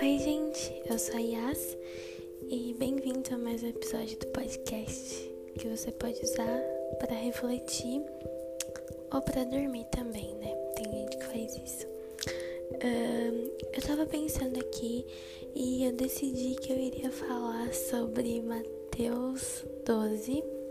Oi, 0.00 0.18
gente, 0.20 0.82
eu 0.88 0.96
sou 0.96 1.16
a 1.16 1.18
Yas 1.18 1.76
e 2.48 2.72
bem-vindo 2.78 3.34
a 3.34 3.38
mais 3.38 3.60
um 3.64 3.68
episódio 3.70 4.16
do 4.20 4.28
podcast 4.28 5.34
que 5.58 5.66
você 5.66 5.90
pode 5.90 6.22
usar 6.22 6.60
para 7.00 7.16
refletir 7.16 8.02
ou 9.12 9.20
para 9.20 9.42
dormir 9.42 9.84
também, 9.86 10.32
né? 10.36 10.54
Tem 10.76 10.84
gente 10.84 11.16
que 11.16 11.24
faz 11.24 11.56
isso. 11.56 11.88
Uh, 12.74 13.50
eu 13.72 13.82
tava 13.84 14.06
pensando 14.06 14.60
aqui 14.60 15.04
e 15.56 15.84
eu 15.84 15.92
decidi 15.92 16.54
que 16.54 16.72
eu 16.72 16.78
iria 16.78 17.10
falar 17.10 17.74
sobre 17.74 18.40
Mateus 18.42 19.64
12, 19.84 20.61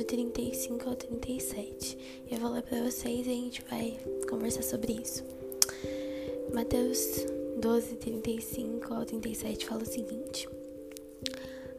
do 0.00 0.04
35 0.04 0.88
ao 0.88 0.96
37. 0.96 2.24
Eu 2.30 2.38
vou 2.38 2.50
ler 2.52 2.62
para 2.62 2.82
vocês 2.82 3.26
e 3.26 3.30
a 3.30 3.34
gente 3.34 3.62
vai 3.68 3.98
conversar 4.28 4.62
sobre 4.62 4.94
isso. 4.94 5.22
Mateus 6.54 7.26
12, 7.58 7.96
35 7.96 8.94
ao 8.94 9.04
37 9.04 9.66
fala 9.66 9.82
o 9.82 9.86
seguinte: 9.86 10.48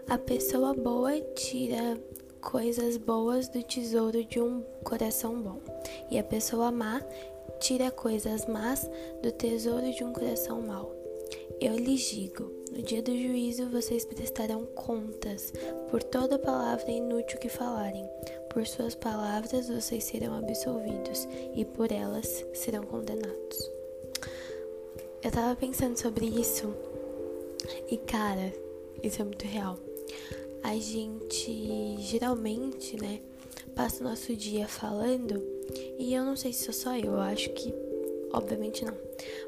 A 0.07 0.19
pessoa 0.19 0.71
boa 0.75 1.19
tira 1.35 1.99
coisas 2.39 2.95
boas 2.97 3.47
do 3.47 3.63
tesouro 3.63 4.23
de 4.23 4.39
um 4.39 4.61
coração 4.83 5.41
bom, 5.41 5.59
e 6.11 6.19
a 6.19 6.23
pessoa 6.23 6.71
má 6.71 7.01
tira 7.59 7.89
coisas 7.89 8.45
más 8.45 8.87
do 9.23 9.31
tesouro 9.31 9.91
de 9.91 10.03
um 10.03 10.13
coração 10.13 10.61
mau. 10.61 10.95
Eu 11.59 11.75
lhes 11.75 12.01
digo: 12.01 12.60
no 12.71 12.81
dia 12.81 13.01
do 13.01 13.11
juízo 13.11 13.69
vocês 13.69 14.05
prestarão 14.05 14.65
contas 14.65 15.53
por 15.89 16.01
toda 16.01 16.39
palavra 16.39 16.89
inútil 16.89 17.37
que 17.37 17.49
falarem. 17.49 18.07
Por 18.49 18.65
suas 18.65 18.95
palavras 18.95 19.67
vocês 19.67 20.03
serão 20.03 20.35
absolvidos, 20.35 21.27
e 21.53 21.65
por 21.65 21.91
elas 21.91 22.45
serão 22.53 22.83
condenados. 22.83 23.71
Eu 25.23 25.31
tava 25.31 25.55
pensando 25.55 25.97
sobre 25.97 26.25
isso 26.25 26.73
e, 27.89 27.97
cara, 27.97 28.53
isso 29.03 29.21
é 29.21 29.25
muito 29.25 29.45
real. 29.45 29.77
A 30.63 30.75
gente 30.75 31.97
geralmente, 31.99 32.99
né, 32.99 33.19
passa 33.75 34.03
o 34.03 34.07
nosso 34.07 34.35
dia 34.35 34.67
falando 34.67 35.43
e 35.99 36.13
eu 36.13 36.23
não 36.23 36.35
sei 36.35 36.53
se 36.53 36.63
sou 36.65 36.73
só 36.73 36.97
eu, 36.97 37.13
eu 37.13 37.19
acho 37.19 37.49
que 37.51 37.90
obviamente 38.33 38.85
não. 38.85 38.93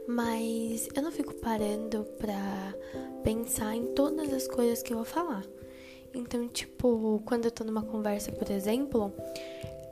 Mas 0.07 0.87
eu 0.95 1.01
não 1.01 1.11
fico 1.11 1.33
parando 1.35 2.05
pra 2.17 2.73
pensar 3.23 3.75
em 3.75 3.87
todas 3.93 4.33
as 4.33 4.47
coisas 4.47 4.81
que 4.81 4.93
eu 4.93 4.97
vou 4.97 5.05
falar. 5.05 5.43
Então, 6.13 6.47
tipo, 6.47 7.21
quando 7.25 7.45
eu 7.45 7.51
tô 7.51 7.63
numa 7.63 7.81
conversa, 7.81 8.31
por 8.31 8.49
exemplo, 8.51 9.11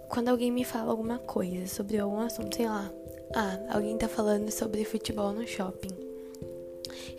quando 0.09 0.27
alguém 0.27 0.51
me 0.51 0.63
fala 0.63 0.91
alguma 0.91 1.17
coisa 1.17 1.65
sobre 1.67 1.97
algum 1.97 2.19
assunto, 2.19 2.55
sei 2.55 2.67
lá, 2.67 2.91
ah, 3.33 3.59
alguém 3.69 3.97
tá 3.97 4.07
falando 4.07 4.51
sobre 4.51 4.83
futebol 4.83 5.31
no 5.31 5.47
shopping. 5.47 5.89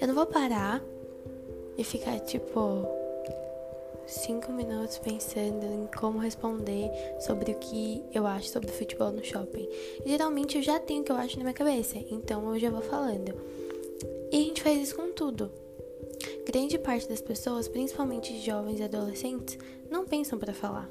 Eu 0.00 0.08
não 0.08 0.14
vou 0.14 0.26
parar 0.26 0.82
e 1.76 1.82
ficar 1.82 2.20
tipo 2.20 3.01
cinco 4.06 4.52
minutos 4.52 4.98
pensando 4.98 5.64
em 5.64 5.88
como 5.98 6.18
responder 6.18 6.90
sobre 7.20 7.52
o 7.52 7.54
que 7.56 8.02
eu 8.12 8.26
acho 8.26 8.48
sobre 8.48 8.70
futebol 8.70 9.10
no 9.10 9.24
shopping. 9.24 9.68
Geralmente 10.04 10.56
eu 10.56 10.62
já 10.62 10.78
tenho 10.78 11.02
o 11.02 11.04
que 11.04 11.12
eu 11.12 11.16
acho 11.16 11.36
na 11.36 11.44
minha 11.44 11.54
cabeça, 11.54 11.98
então 12.10 12.52
eu 12.52 12.60
já 12.60 12.70
vou 12.70 12.82
falando. 12.82 13.34
E 14.30 14.36
a 14.36 14.40
gente 14.40 14.62
faz 14.62 14.80
isso 14.80 14.96
com 14.96 15.12
tudo. 15.12 15.50
Grande 16.46 16.78
parte 16.78 17.08
das 17.08 17.20
pessoas, 17.20 17.68
principalmente 17.68 18.40
jovens 18.40 18.80
e 18.80 18.82
adolescentes, 18.82 19.58
não 19.90 20.04
pensam 20.04 20.38
para 20.38 20.52
falar. 20.52 20.90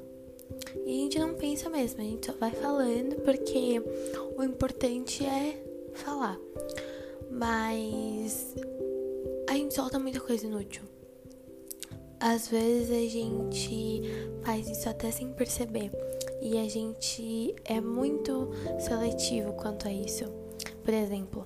E 0.86 0.90
a 0.90 1.02
gente 1.02 1.18
não 1.18 1.34
pensa 1.34 1.68
mesmo, 1.68 2.00
a 2.00 2.04
gente 2.04 2.26
só 2.26 2.32
vai 2.32 2.50
falando 2.50 3.16
porque 3.16 3.82
o 4.36 4.42
importante 4.42 5.24
é 5.24 5.62
falar. 5.94 6.38
Mas 7.30 8.54
a 9.48 9.54
gente 9.54 9.74
solta 9.74 9.98
muita 9.98 10.20
coisa 10.20 10.46
inútil. 10.46 10.82
Às 12.22 12.46
vezes 12.46 12.88
a 12.92 13.10
gente 13.10 14.00
faz 14.44 14.68
isso 14.70 14.88
até 14.88 15.10
sem 15.10 15.32
perceber. 15.32 15.90
E 16.40 16.56
a 16.56 16.68
gente 16.68 17.52
é 17.64 17.80
muito 17.80 18.48
seletivo 18.78 19.52
quanto 19.54 19.88
a 19.88 19.92
isso. 19.92 20.26
Por 20.84 20.94
exemplo, 20.94 21.44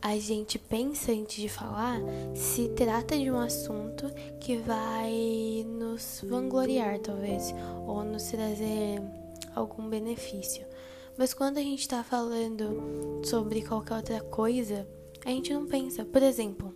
a 0.00 0.16
gente 0.16 0.56
pensa 0.56 1.10
antes 1.10 1.34
de 1.34 1.48
falar 1.48 1.98
se 2.32 2.68
trata 2.68 3.18
de 3.18 3.28
um 3.28 3.40
assunto 3.40 4.08
que 4.38 4.56
vai 4.56 5.66
nos 5.66 6.22
vangloriar, 6.24 7.00
talvez, 7.00 7.52
ou 7.84 8.04
nos 8.04 8.22
trazer 8.22 9.02
algum 9.52 9.88
benefício. 9.88 10.64
Mas 11.18 11.34
quando 11.34 11.58
a 11.58 11.62
gente 11.62 11.80
está 11.80 12.04
falando 12.04 13.20
sobre 13.24 13.62
qualquer 13.62 13.96
outra 13.96 14.20
coisa, 14.20 14.86
a 15.24 15.30
gente 15.30 15.52
não 15.52 15.66
pensa. 15.66 16.04
Por 16.04 16.22
exemplo, 16.22 16.72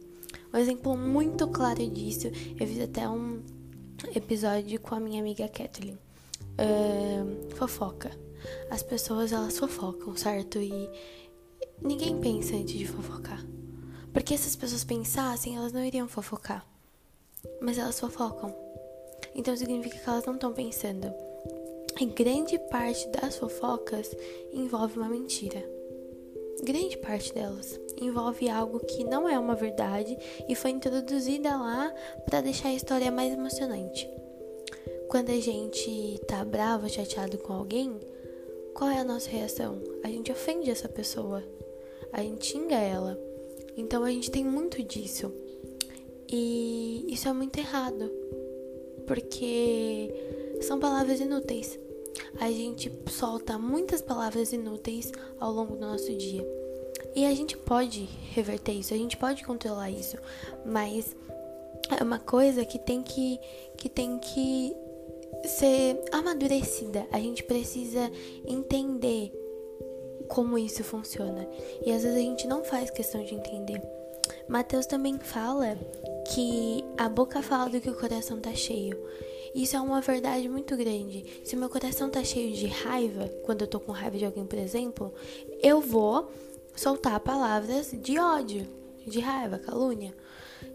um 0.52 0.58
exemplo 0.58 0.96
muito 0.96 1.46
claro 1.48 1.86
disso, 1.88 2.28
eu 2.58 2.66
fiz 2.66 2.80
até 2.80 3.08
um 3.08 3.42
episódio 4.14 4.80
com 4.80 4.94
a 4.94 5.00
minha 5.00 5.20
amiga 5.20 5.48
Kathleen. 5.48 5.98
Uh, 6.58 7.54
fofoca. 7.56 8.10
As 8.70 8.82
pessoas 8.82 9.32
elas 9.32 9.58
fofocam, 9.58 10.16
certo? 10.16 10.58
E 10.58 10.88
Ninguém 11.80 12.18
pensa 12.20 12.56
antes 12.56 12.76
de 12.76 12.86
fofocar. 12.86 13.44
Porque 14.12 14.36
se 14.36 14.48
as 14.48 14.56
pessoas 14.56 14.82
pensassem, 14.82 15.56
elas 15.56 15.72
não 15.72 15.84
iriam 15.84 16.08
fofocar. 16.08 16.66
Mas 17.60 17.78
elas 17.78 18.00
fofocam. 18.00 18.54
Então 19.34 19.56
significa 19.56 19.96
que 19.96 20.08
elas 20.08 20.26
não 20.26 20.34
estão 20.34 20.52
pensando. 20.52 21.12
E 22.00 22.06
grande 22.06 22.58
parte 22.70 23.08
das 23.10 23.36
fofocas 23.36 24.10
envolve 24.52 24.98
uma 24.98 25.08
mentira. 25.08 25.64
Grande 26.64 26.96
parte 26.98 27.32
delas 27.32 27.78
envolve 28.04 28.48
algo 28.48 28.80
que 28.80 29.04
não 29.04 29.28
é 29.28 29.38
uma 29.38 29.54
verdade 29.54 30.16
e 30.48 30.54
foi 30.54 30.70
introduzida 30.70 31.50
lá 31.50 31.92
para 32.24 32.40
deixar 32.40 32.68
a 32.68 32.74
história 32.74 33.10
mais 33.10 33.32
emocionante. 33.32 34.08
Quando 35.08 35.30
a 35.30 35.40
gente 35.40 36.20
tá 36.26 36.44
bravo, 36.44 36.88
chateado 36.88 37.38
com 37.38 37.52
alguém, 37.52 37.98
qual 38.74 38.90
é 38.90 38.98
a 38.98 39.04
nossa 39.04 39.30
reação? 39.30 39.80
A 40.04 40.08
gente 40.08 40.30
ofende 40.30 40.70
essa 40.70 40.88
pessoa 40.88 41.42
a 42.12 42.22
gente 42.22 42.46
xinga 42.46 42.76
ela. 42.76 43.18
Então 43.76 44.02
a 44.02 44.10
gente 44.10 44.30
tem 44.30 44.44
muito 44.44 44.82
disso. 44.82 45.32
E 46.30 47.04
isso 47.08 47.28
é 47.28 47.32
muito 47.32 47.58
errado. 47.58 48.10
Porque 49.06 50.12
são 50.60 50.78
palavras 50.78 51.20
inúteis. 51.20 51.78
A 52.40 52.50
gente 52.50 52.92
solta 53.10 53.58
muitas 53.58 54.02
palavras 54.02 54.52
inúteis 54.52 55.12
ao 55.38 55.52
longo 55.52 55.74
do 55.74 55.80
nosso 55.80 56.12
dia. 56.14 56.46
E 57.18 57.26
a 57.26 57.34
gente 57.34 57.56
pode 57.56 58.08
reverter 58.32 58.70
isso, 58.70 58.94
a 58.94 58.96
gente 58.96 59.16
pode 59.16 59.42
controlar 59.42 59.90
isso, 59.90 60.16
mas 60.64 61.16
é 61.98 62.00
uma 62.00 62.20
coisa 62.20 62.64
que 62.64 62.78
tem 62.78 63.02
que 63.02 63.40
que 63.76 63.88
tem 63.88 64.20
que 64.20 64.72
ser 65.44 66.00
amadurecida. 66.12 67.08
A 67.10 67.18
gente 67.18 67.42
precisa 67.42 68.08
entender 68.46 69.32
como 70.28 70.56
isso 70.56 70.84
funciona. 70.84 71.44
E 71.84 71.90
às 71.90 72.04
vezes 72.04 72.16
a 72.16 72.22
gente 72.22 72.46
não 72.46 72.62
faz 72.62 72.88
questão 72.88 73.24
de 73.24 73.34
entender. 73.34 73.82
Mateus 74.48 74.86
também 74.86 75.18
fala 75.18 75.76
que 76.32 76.84
a 76.96 77.08
boca 77.08 77.42
fala 77.42 77.68
do 77.68 77.80
que 77.80 77.90
o 77.90 77.98
coração 77.98 78.38
tá 78.38 78.54
cheio. 78.54 78.96
Isso 79.52 79.74
é 79.74 79.80
uma 79.80 80.00
verdade 80.00 80.48
muito 80.48 80.76
grande. 80.76 81.24
Se 81.42 81.56
meu 81.56 81.68
coração 81.68 82.08
tá 82.10 82.22
cheio 82.22 82.54
de 82.54 82.68
raiva, 82.68 83.28
quando 83.44 83.62
eu 83.62 83.66
tô 83.66 83.80
com 83.80 83.90
raiva 83.90 84.16
de 84.16 84.24
alguém, 84.24 84.46
por 84.46 84.58
exemplo, 84.58 85.12
eu 85.60 85.80
vou 85.80 86.30
soltar 86.78 87.18
palavras 87.20 87.90
de 87.92 88.18
ódio, 88.18 88.66
de 89.06 89.20
raiva, 89.20 89.58
calúnia. 89.58 90.14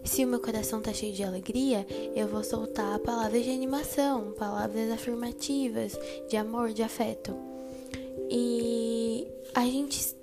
Se 0.04 0.24
o 0.24 0.28
meu 0.28 0.40
coração 0.40 0.80
tá 0.80 0.92
cheio 0.92 1.14
de 1.14 1.24
alegria, 1.24 1.86
eu 2.14 2.28
vou 2.28 2.44
soltar 2.44 2.98
palavras 2.98 3.44
de 3.44 3.50
animação, 3.50 4.32
palavras 4.32 4.90
afirmativas, 4.90 5.98
de 6.28 6.36
amor, 6.36 6.72
de 6.72 6.82
afeto. 6.82 7.34
E 8.30 9.26
a 9.54 9.64
gente 9.66 10.14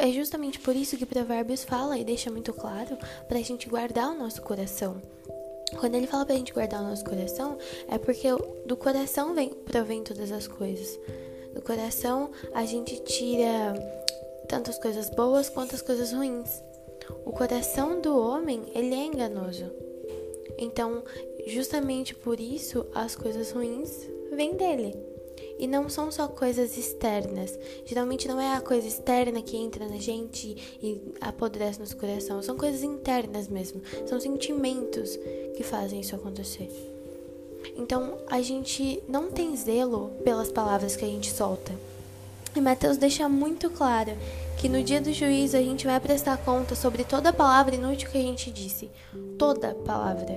é 0.00 0.12
justamente 0.12 0.60
por 0.60 0.76
isso 0.76 0.96
que 0.96 1.04
Provérbios 1.04 1.64
fala 1.64 1.98
e 1.98 2.04
deixa 2.04 2.30
muito 2.30 2.52
claro 2.52 2.96
para 3.26 3.38
a 3.38 3.42
gente 3.42 3.68
guardar 3.68 4.10
o 4.10 4.18
nosso 4.18 4.40
coração. 4.42 5.02
Quando 5.80 5.94
ele 5.94 6.06
fala 6.06 6.24
para 6.24 6.34
a 6.34 6.38
gente 6.38 6.52
guardar 6.52 6.82
o 6.82 6.88
nosso 6.88 7.04
coração, 7.04 7.58
é 7.88 7.98
porque 7.98 8.28
do 8.66 8.76
coração 8.76 9.34
vem, 9.34 9.50
provém 9.50 10.02
todas 10.02 10.30
as 10.32 10.46
coisas. 10.46 10.98
Do 11.54 11.62
coração 11.62 12.30
a 12.54 12.64
gente 12.64 13.02
tira 13.02 13.74
tanto 14.48 14.70
as 14.70 14.78
coisas 14.78 15.10
boas 15.10 15.48
quanto 15.48 15.74
as 15.74 15.82
coisas 15.82 16.12
ruins. 16.12 16.62
O 17.24 17.32
coração 17.32 18.00
do 18.00 18.18
homem, 18.18 18.62
ele 18.74 18.94
é 18.94 19.04
enganoso. 19.04 19.70
Então, 20.58 21.04
justamente 21.46 22.14
por 22.14 22.40
isso, 22.40 22.86
as 22.94 23.14
coisas 23.14 23.52
ruins 23.52 24.08
vêm 24.32 24.56
dele. 24.56 24.96
E 25.58 25.66
não 25.66 25.88
são 25.88 26.10
só 26.10 26.26
coisas 26.26 26.76
externas. 26.76 27.56
Geralmente 27.84 28.26
não 28.26 28.40
é 28.40 28.56
a 28.56 28.60
coisa 28.60 28.86
externa 28.86 29.42
que 29.42 29.56
entra 29.56 29.86
na 29.88 29.98
gente 29.98 30.78
e 30.82 31.00
apodrece 31.20 31.78
nosso 31.78 31.96
coração. 31.96 32.42
São 32.42 32.56
coisas 32.56 32.82
internas 32.82 33.48
mesmo. 33.48 33.82
São 34.06 34.20
sentimentos 34.20 35.16
que 35.56 35.62
fazem 35.62 36.00
isso 36.00 36.14
acontecer. 36.14 36.68
Então 37.76 38.18
a 38.28 38.40
gente 38.40 39.02
não 39.08 39.30
tem 39.30 39.56
zelo 39.56 40.10
pelas 40.24 40.50
palavras 40.50 40.96
que 40.96 41.04
a 41.04 41.08
gente 41.08 41.30
solta. 41.32 41.72
E 42.58 42.60
Mateus 42.60 42.96
deixa 42.96 43.28
muito 43.28 43.70
claro 43.70 44.10
que 44.58 44.68
no 44.68 44.82
dia 44.82 45.00
do 45.00 45.12
juízo 45.12 45.56
a 45.56 45.62
gente 45.62 45.86
vai 45.86 46.00
prestar 46.00 46.36
conta 46.38 46.74
sobre 46.74 47.04
toda 47.04 47.32
palavra 47.32 47.76
inútil 47.76 48.10
que 48.10 48.18
a 48.18 48.20
gente 48.20 48.50
disse. 48.50 48.90
Toda 49.38 49.76
palavra. 49.76 50.34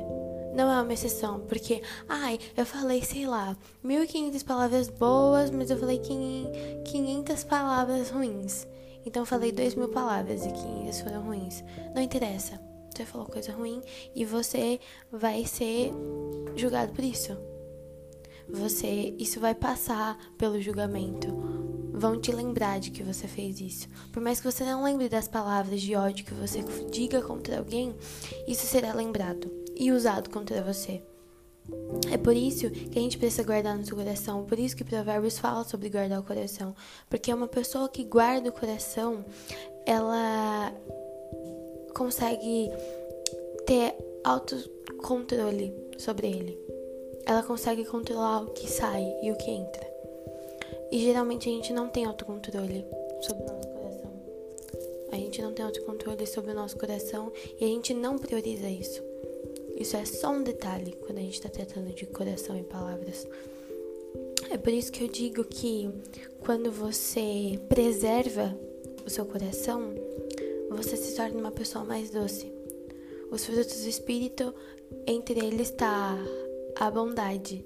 Não 0.54 0.72
é 0.72 0.80
uma 0.84 0.94
exceção, 0.94 1.40
porque, 1.40 1.82
ai, 2.08 2.38
eu 2.56 2.64
falei, 2.64 3.02
sei 3.02 3.26
lá, 3.26 3.58
1500 3.84 4.44
palavras 4.44 4.88
boas, 4.88 5.50
mas 5.50 5.72
eu 5.72 5.78
falei 5.80 6.00
500 6.86 7.44
palavras 7.44 8.12
ruins. 8.12 8.68
Então 9.04 9.24
eu 9.24 9.26
falei 9.26 9.52
2000 9.52 9.88
palavras 9.88 10.46
e 10.46 10.52
500 10.52 11.02
foram 11.02 11.24
ruins. 11.24 11.64
Não 11.96 12.04
interessa. 12.04 12.62
Você 12.92 13.04
falou 13.04 13.26
coisa 13.26 13.52
ruim 13.52 13.82
e 14.14 14.24
você 14.26 14.80
vai 15.12 15.44
ser 15.48 15.92
julgado 16.56 16.94
por 16.94 17.04
isso. 17.04 17.36
Você, 18.54 19.16
isso 19.18 19.40
vai 19.40 19.56
passar 19.56 20.18
pelo 20.38 20.62
julgamento. 20.62 21.28
Vão 21.94 22.20
te 22.20 22.32
lembrar 22.32 22.80
de 22.80 22.92
que 22.92 23.04
você 23.04 23.28
fez 23.28 23.62
isso. 23.62 23.88
Por 24.12 24.22
mais 24.22 24.40
que 24.40 24.52
você 24.52 24.64
não 24.64 24.84
lembre 24.84 25.08
das 25.08 25.28
palavras 25.28 25.82
de 25.82 25.96
ódio 25.96 26.26
que 26.26 26.34
você 26.34 26.64
diga 26.92 27.22
contra 27.22 27.60
alguém, 27.60 27.96
isso 28.48 28.66
será 28.66 28.94
lembrado 28.94 29.52
e 29.76 29.92
usado 29.92 30.30
contra 30.30 30.62
você. 30.62 31.02
É 32.12 32.18
por 32.18 32.36
isso 32.36 32.70
que 32.70 32.98
a 32.98 33.02
gente 33.02 33.18
precisa 33.18 33.44
guardar 33.44 33.78
no 33.78 33.86
seu 33.86 33.96
coração. 33.96 34.46
Por 34.46 34.60
isso 34.60 34.76
que 34.76 34.84
Provérbios 34.84 35.38
fala 35.38 35.64
sobre 35.64 35.90
guardar 35.90 36.20
o 36.20 36.24
coração. 36.24 36.76
Porque 37.10 37.34
uma 37.34 37.48
pessoa 37.48 37.88
que 37.88 38.04
guarda 38.04 38.50
o 38.50 38.54
coração, 38.54 39.24
ela 39.86 40.74
consegue 41.94 42.70
ter 43.66 43.96
autocontrole 44.24 45.74
sobre 45.98 46.28
ele. 46.28 46.71
Ela 47.26 47.44
consegue 47.44 47.86
controlar 47.86 48.44
o 48.44 48.48
que 48.48 48.70
sai 48.70 49.04
e 49.22 49.32
o 49.32 49.38
que 49.38 49.52
entra. 49.52 49.92
E 50.92 51.00
geralmente 51.00 51.48
a 51.48 51.52
gente 51.52 51.72
não 51.72 51.88
tem 51.88 52.06
autocontrole 52.06 52.86
sobre 53.22 53.44
o 53.44 53.54
nosso 53.54 53.70
coração. 53.70 54.12
A 55.12 55.16
gente 55.16 55.42
não 55.42 55.54
tem 55.54 55.66
autocontrole 55.66 56.28
sobre 56.28 56.52
o 56.52 56.56
nosso 56.56 56.78
coração 56.78 57.32
e 57.60 57.64
a 57.64 57.68
gente 57.68 57.94
não 57.94 58.18
prioriza 58.18 58.68
isso. 58.68 59.02
Isso 59.78 59.96
é 59.98 60.06
só 60.06 60.30
um 60.30 60.44
detalhe 60.44 60.96
quando 61.02 61.18
a 61.18 61.22
gente 61.22 61.34
está 61.34 61.50
tratando 61.50 61.94
de 61.94 62.06
coração 62.06 62.58
e 62.58 62.64
palavras. 62.64 63.26
É 64.50 64.58
por 64.58 64.74
isso 64.74 64.92
que 64.92 65.04
eu 65.04 65.08
digo 65.08 65.44
que 65.46 65.90
quando 66.42 66.72
você 66.72 67.60
preserva 67.70 68.56
o 69.06 69.10
seu 69.10 69.26
coração, 69.26 69.94
você 70.70 70.98
se 70.98 71.16
torna 71.16 71.40
uma 71.40 71.52
pessoa 71.52 71.86
mais 71.86 72.10
doce. 72.10 72.52
Os 73.32 73.46
frutos 73.46 73.82
do 73.82 73.90
Espírito, 73.90 74.54
entre 75.08 75.40
eles 75.40 75.70
está 75.70 76.18
a 76.78 76.90
bondade. 76.90 77.66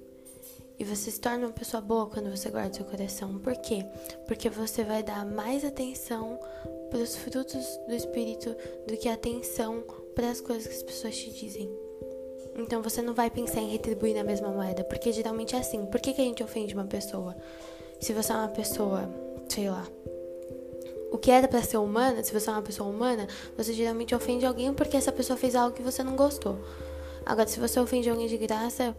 E 0.78 0.84
você 0.84 1.10
se 1.10 1.20
torna 1.20 1.48
uma 1.48 1.54
pessoa 1.54 1.80
boa 1.82 2.08
quando 2.08 2.30
você 2.30 2.50
guarda 2.50 2.74
seu 2.74 2.86
coração. 2.86 3.40
Por 3.40 3.56
quê? 3.58 3.86
Porque 4.28 4.50
você 4.50 4.84
vai 4.84 5.02
dar 5.02 5.26
mais 5.26 5.64
atenção 5.64 6.38
para 6.90 7.00
os 7.00 7.16
frutos 7.16 7.66
do 7.88 7.96
Espírito 7.96 8.56
do 8.86 8.98
que 8.98 9.08
atenção 9.08 9.84
para 10.14 10.30
as 10.30 10.42
coisas 10.42 10.68
que 10.68 10.76
as 10.76 10.84
pessoas 10.84 11.16
te 11.16 11.32
dizem. 11.32 11.70
Então 12.58 12.82
você 12.82 13.02
não 13.02 13.14
vai 13.14 13.30
pensar 13.30 13.62
em 13.62 13.70
retribuir 13.70 14.16
na 14.16 14.24
mesma 14.24 14.50
moeda, 14.50 14.84
porque 14.84 15.12
geralmente 15.12 15.56
é 15.56 15.60
assim. 15.60 15.86
Por 15.86 16.00
que, 16.00 16.14
que 16.14 16.22
a 16.22 16.26
gente 16.26 16.44
ofende 16.44 16.74
uma 16.74 16.86
pessoa? 16.86 17.36
Se 18.00 18.14
você 18.14 18.32
é 18.32 18.36
uma 18.36 18.48
pessoa, 18.50 19.10
sei 19.50 19.70
lá, 19.70 19.86
o 21.12 21.18
que 21.18 21.32
era 21.32 21.48
para 21.48 21.62
ser 21.62 21.78
humana, 21.78 22.24
se 22.24 22.34
você 22.34 22.50
é 22.50 22.54
uma 22.54 22.62
pessoa 22.62 22.90
humana, 22.90 23.28
você 23.58 23.74
geralmente 23.74 24.14
ofende 24.14 24.46
alguém 24.46 24.74
porque 24.74 24.98
essa 24.98 25.12
pessoa 25.12 25.38
fez 25.38 25.56
algo 25.56 25.76
que 25.76 25.82
você 25.82 26.04
não 26.04 26.16
gostou. 26.16 26.58
Agora, 27.26 27.48
se 27.48 27.60
você 27.60 27.80
ofende 27.80 28.10
alguém 28.10 28.28
de 28.28 28.38
graça, 28.38 28.96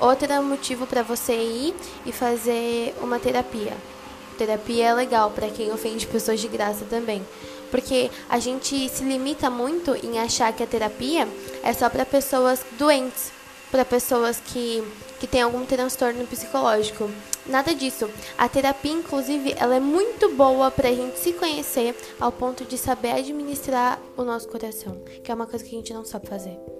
outro 0.00 0.42
motivo 0.42 0.86
para 0.86 1.02
você 1.02 1.34
ir 1.34 1.74
e 2.04 2.12
fazer 2.12 2.94
uma 3.00 3.18
terapia. 3.18 3.72
Terapia 4.36 4.86
é 4.86 4.94
legal 4.94 5.30
para 5.30 5.48
quem 5.48 5.72
ofende 5.72 6.06
pessoas 6.06 6.40
de 6.40 6.48
graça 6.48 6.84
também. 6.84 7.24
Porque 7.70 8.10
a 8.28 8.38
gente 8.38 8.88
se 8.88 9.04
limita 9.04 9.48
muito 9.48 9.94
em 10.04 10.18
achar 10.18 10.52
que 10.52 10.62
a 10.62 10.66
terapia 10.66 11.28
é 11.62 11.72
só 11.72 11.88
para 11.88 12.04
pessoas 12.04 12.64
doentes, 12.78 13.32
para 13.70 13.84
pessoas 13.84 14.40
que, 14.40 14.82
que 15.18 15.26
têm 15.26 15.42
algum 15.42 15.64
transtorno 15.64 16.26
psicológico. 16.26 17.10
Nada 17.46 17.74
disso. 17.74 18.08
A 18.38 18.48
terapia, 18.48 18.92
inclusive, 18.92 19.54
ela 19.58 19.76
é 19.76 19.80
muito 19.80 20.30
boa 20.34 20.70
para 20.70 20.88
a 20.88 20.94
gente 20.94 21.18
se 21.18 21.32
conhecer 21.32 21.94
ao 22.18 22.32
ponto 22.32 22.64
de 22.64 22.78
saber 22.78 23.12
administrar 23.12 24.00
o 24.16 24.22
nosso 24.22 24.48
coração, 24.48 25.00
que 25.22 25.30
é 25.30 25.34
uma 25.34 25.46
coisa 25.46 25.64
que 25.64 25.74
a 25.74 25.78
gente 25.78 25.92
não 25.92 26.04
sabe 26.04 26.26
fazer. 26.26 26.73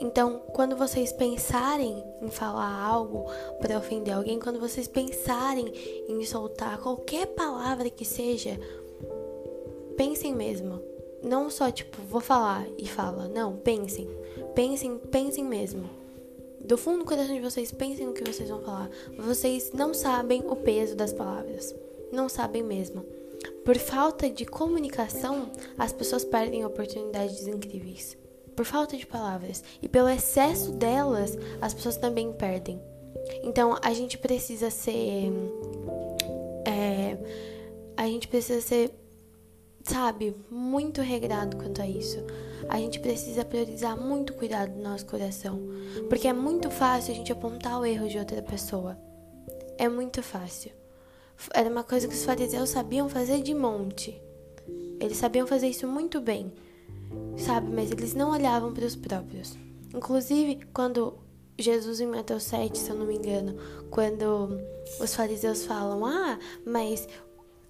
Então, 0.00 0.40
quando 0.52 0.76
vocês 0.76 1.12
pensarem 1.12 2.04
em 2.20 2.28
falar 2.28 2.84
algo 2.84 3.24
para 3.60 3.78
ofender 3.78 4.14
alguém, 4.14 4.38
quando 4.38 4.60
vocês 4.60 4.86
pensarem 4.86 5.72
em 6.08 6.24
soltar 6.24 6.78
qualquer 6.78 7.26
palavra 7.28 7.88
que 7.88 8.04
seja, 8.04 8.60
pensem 9.96 10.34
mesmo. 10.34 10.82
Não 11.22 11.48
só 11.48 11.70
tipo, 11.70 12.00
vou 12.02 12.20
falar 12.20 12.66
e 12.78 12.86
fala. 12.86 13.26
Não, 13.28 13.56
pensem. 13.56 14.08
Pensem, 14.54 14.98
pensem 14.98 15.44
mesmo. 15.44 15.88
Do 16.60 16.76
fundo 16.76 16.98
do 16.98 17.04
coração 17.04 17.34
de 17.34 17.40
vocês, 17.40 17.72
pensem 17.72 18.06
no 18.06 18.12
que 18.12 18.24
vocês 18.24 18.50
vão 18.50 18.60
falar. 18.60 18.90
Vocês 19.18 19.72
não 19.72 19.94
sabem 19.94 20.42
o 20.46 20.56
peso 20.56 20.94
das 20.94 21.12
palavras. 21.12 21.74
Não 22.12 22.28
sabem 22.28 22.62
mesmo. 22.62 23.04
Por 23.64 23.76
falta 23.76 24.28
de 24.28 24.44
comunicação, 24.44 25.50
as 25.78 25.92
pessoas 25.92 26.24
perdem 26.24 26.64
oportunidades 26.64 27.46
incríveis. 27.46 28.16
Por 28.56 28.64
falta 28.64 28.96
de 28.96 29.06
palavras. 29.06 29.62
E 29.82 29.88
pelo 29.88 30.08
excesso 30.08 30.72
delas, 30.72 31.36
as 31.60 31.74
pessoas 31.74 31.96
também 31.96 32.32
perdem. 32.32 32.80
Então, 33.42 33.76
a 33.82 33.92
gente 33.92 34.18
precisa 34.18 34.70
ser. 34.70 35.30
É, 36.66 37.16
a 37.96 38.06
gente 38.06 38.26
precisa 38.26 38.60
ser 38.60 38.92
sabe, 39.86 40.34
muito 40.50 41.00
regrado 41.00 41.56
quanto 41.56 41.80
a 41.80 41.86
isso. 41.86 42.18
A 42.68 42.78
gente 42.78 42.98
precisa 42.98 43.44
priorizar 43.44 43.96
muito 43.96 44.34
cuidado 44.34 44.74
no 44.74 44.82
nosso 44.82 45.06
coração, 45.06 45.60
porque 46.08 46.26
é 46.26 46.32
muito 46.32 46.70
fácil 46.70 47.12
a 47.12 47.16
gente 47.16 47.30
apontar 47.30 47.80
o 47.80 47.86
erro 47.86 48.08
de 48.08 48.18
outra 48.18 48.42
pessoa. 48.42 48.98
É 49.78 49.88
muito 49.88 50.22
fácil. 50.22 50.72
Era 51.54 51.70
uma 51.70 51.84
coisa 51.84 52.08
que 52.08 52.14
os 52.14 52.24
fariseus 52.24 52.70
sabiam 52.70 53.08
fazer 53.08 53.42
de 53.42 53.54
monte. 53.54 54.20
Eles 54.98 55.18
sabiam 55.18 55.46
fazer 55.46 55.68
isso 55.68 55.86
muito 55.86 56.20
bem, 56.20 56.52
sabe? 57.36 57.70
Mas 57.70 57.90
eles 57.90 58.14
não 58.14 58.30
olhavam 58.30 58.72
para 58.72 58.84
os 58.84 58.96
próprios. 58.96 59.56
Inclusive, 59.94 60.60
quando 60.72 61.14
Jesus 61.58 62.00
em 62.00 62.06
Mateus 62.06 62.42
7, 62.44 62.76
se 62.76 62.90
eu 62.90 62.96
não 62.96 63.06
me 63.06 63.16
engano, 63.16 63.56
quando 63.90 64.58
os 65.00 65.14
fariseus 65.14 65.64
falam: 65.64 66.04
"Ah, 66.04 66.38
mas 66.64 67.08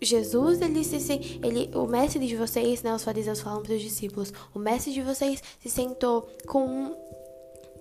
Jesus, 0.01 0.61
ele 0.61 0.85
se 0.85 0.97
ele, 1.43 1.71
o 1.75 1.87
mestre 1.87 2.27
de 2.27 2.37
vocês, 2.37 2.83
né, 2.83 2.95
os 2.95 3.05
fariseus 3.05 3.41
falam 3.41 3.63
para 3.63 3.75
os 3.75 3.81
discípulos, 3.81 4.33
o 4.55 4.59
mestre 4.59 4.93
de 4.93 5.03
vocês 5.03 5.43
se 5.59 5.71
sentou 5.71 6.29
com 6.47 6.95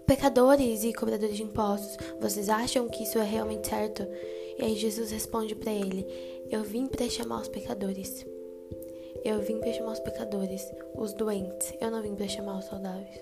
pecadores 0.05 0.83
e 0.83 0.93
cobradores 0.93 1.35
de 1.35 1.43
impostos. 1.43 1.97
Vocês 2.21 2.47
acham 2.49 2.87
que 2.87 3.03
isso 3.03 3.17
é 3.17 3.23
realmente 3.23 3.67
certo? 3.67 4.07
E 4.57 4.63
aí 4.63 4.75
Jesus 4.75 5.11
responde 5.11 5.55
para 5.55 5.71
ele: 5.71 6.05
Eu 6.49 6.63
vim 6.63 6.87
para 6.87 7.09
chamar 7.09 7.41
os 7.41 7.49
pecadores. 7.49 8.25
Eu 9.25 9.41
vim 9.41 9.57
para 9.57 9.73
chamar 9.73 9.93
os 9.93 9.99
pecadores, 9.99 10.71
os 10.93 11.11
doentes. 11.11 11.73
Eu 11.81 11.89
não 11.89 11.99
vim 11.99 12.13
para 12.13 12.27
chamar 12.27 12.59
os 12.59 12.65
saudáveis. 12.65 13.19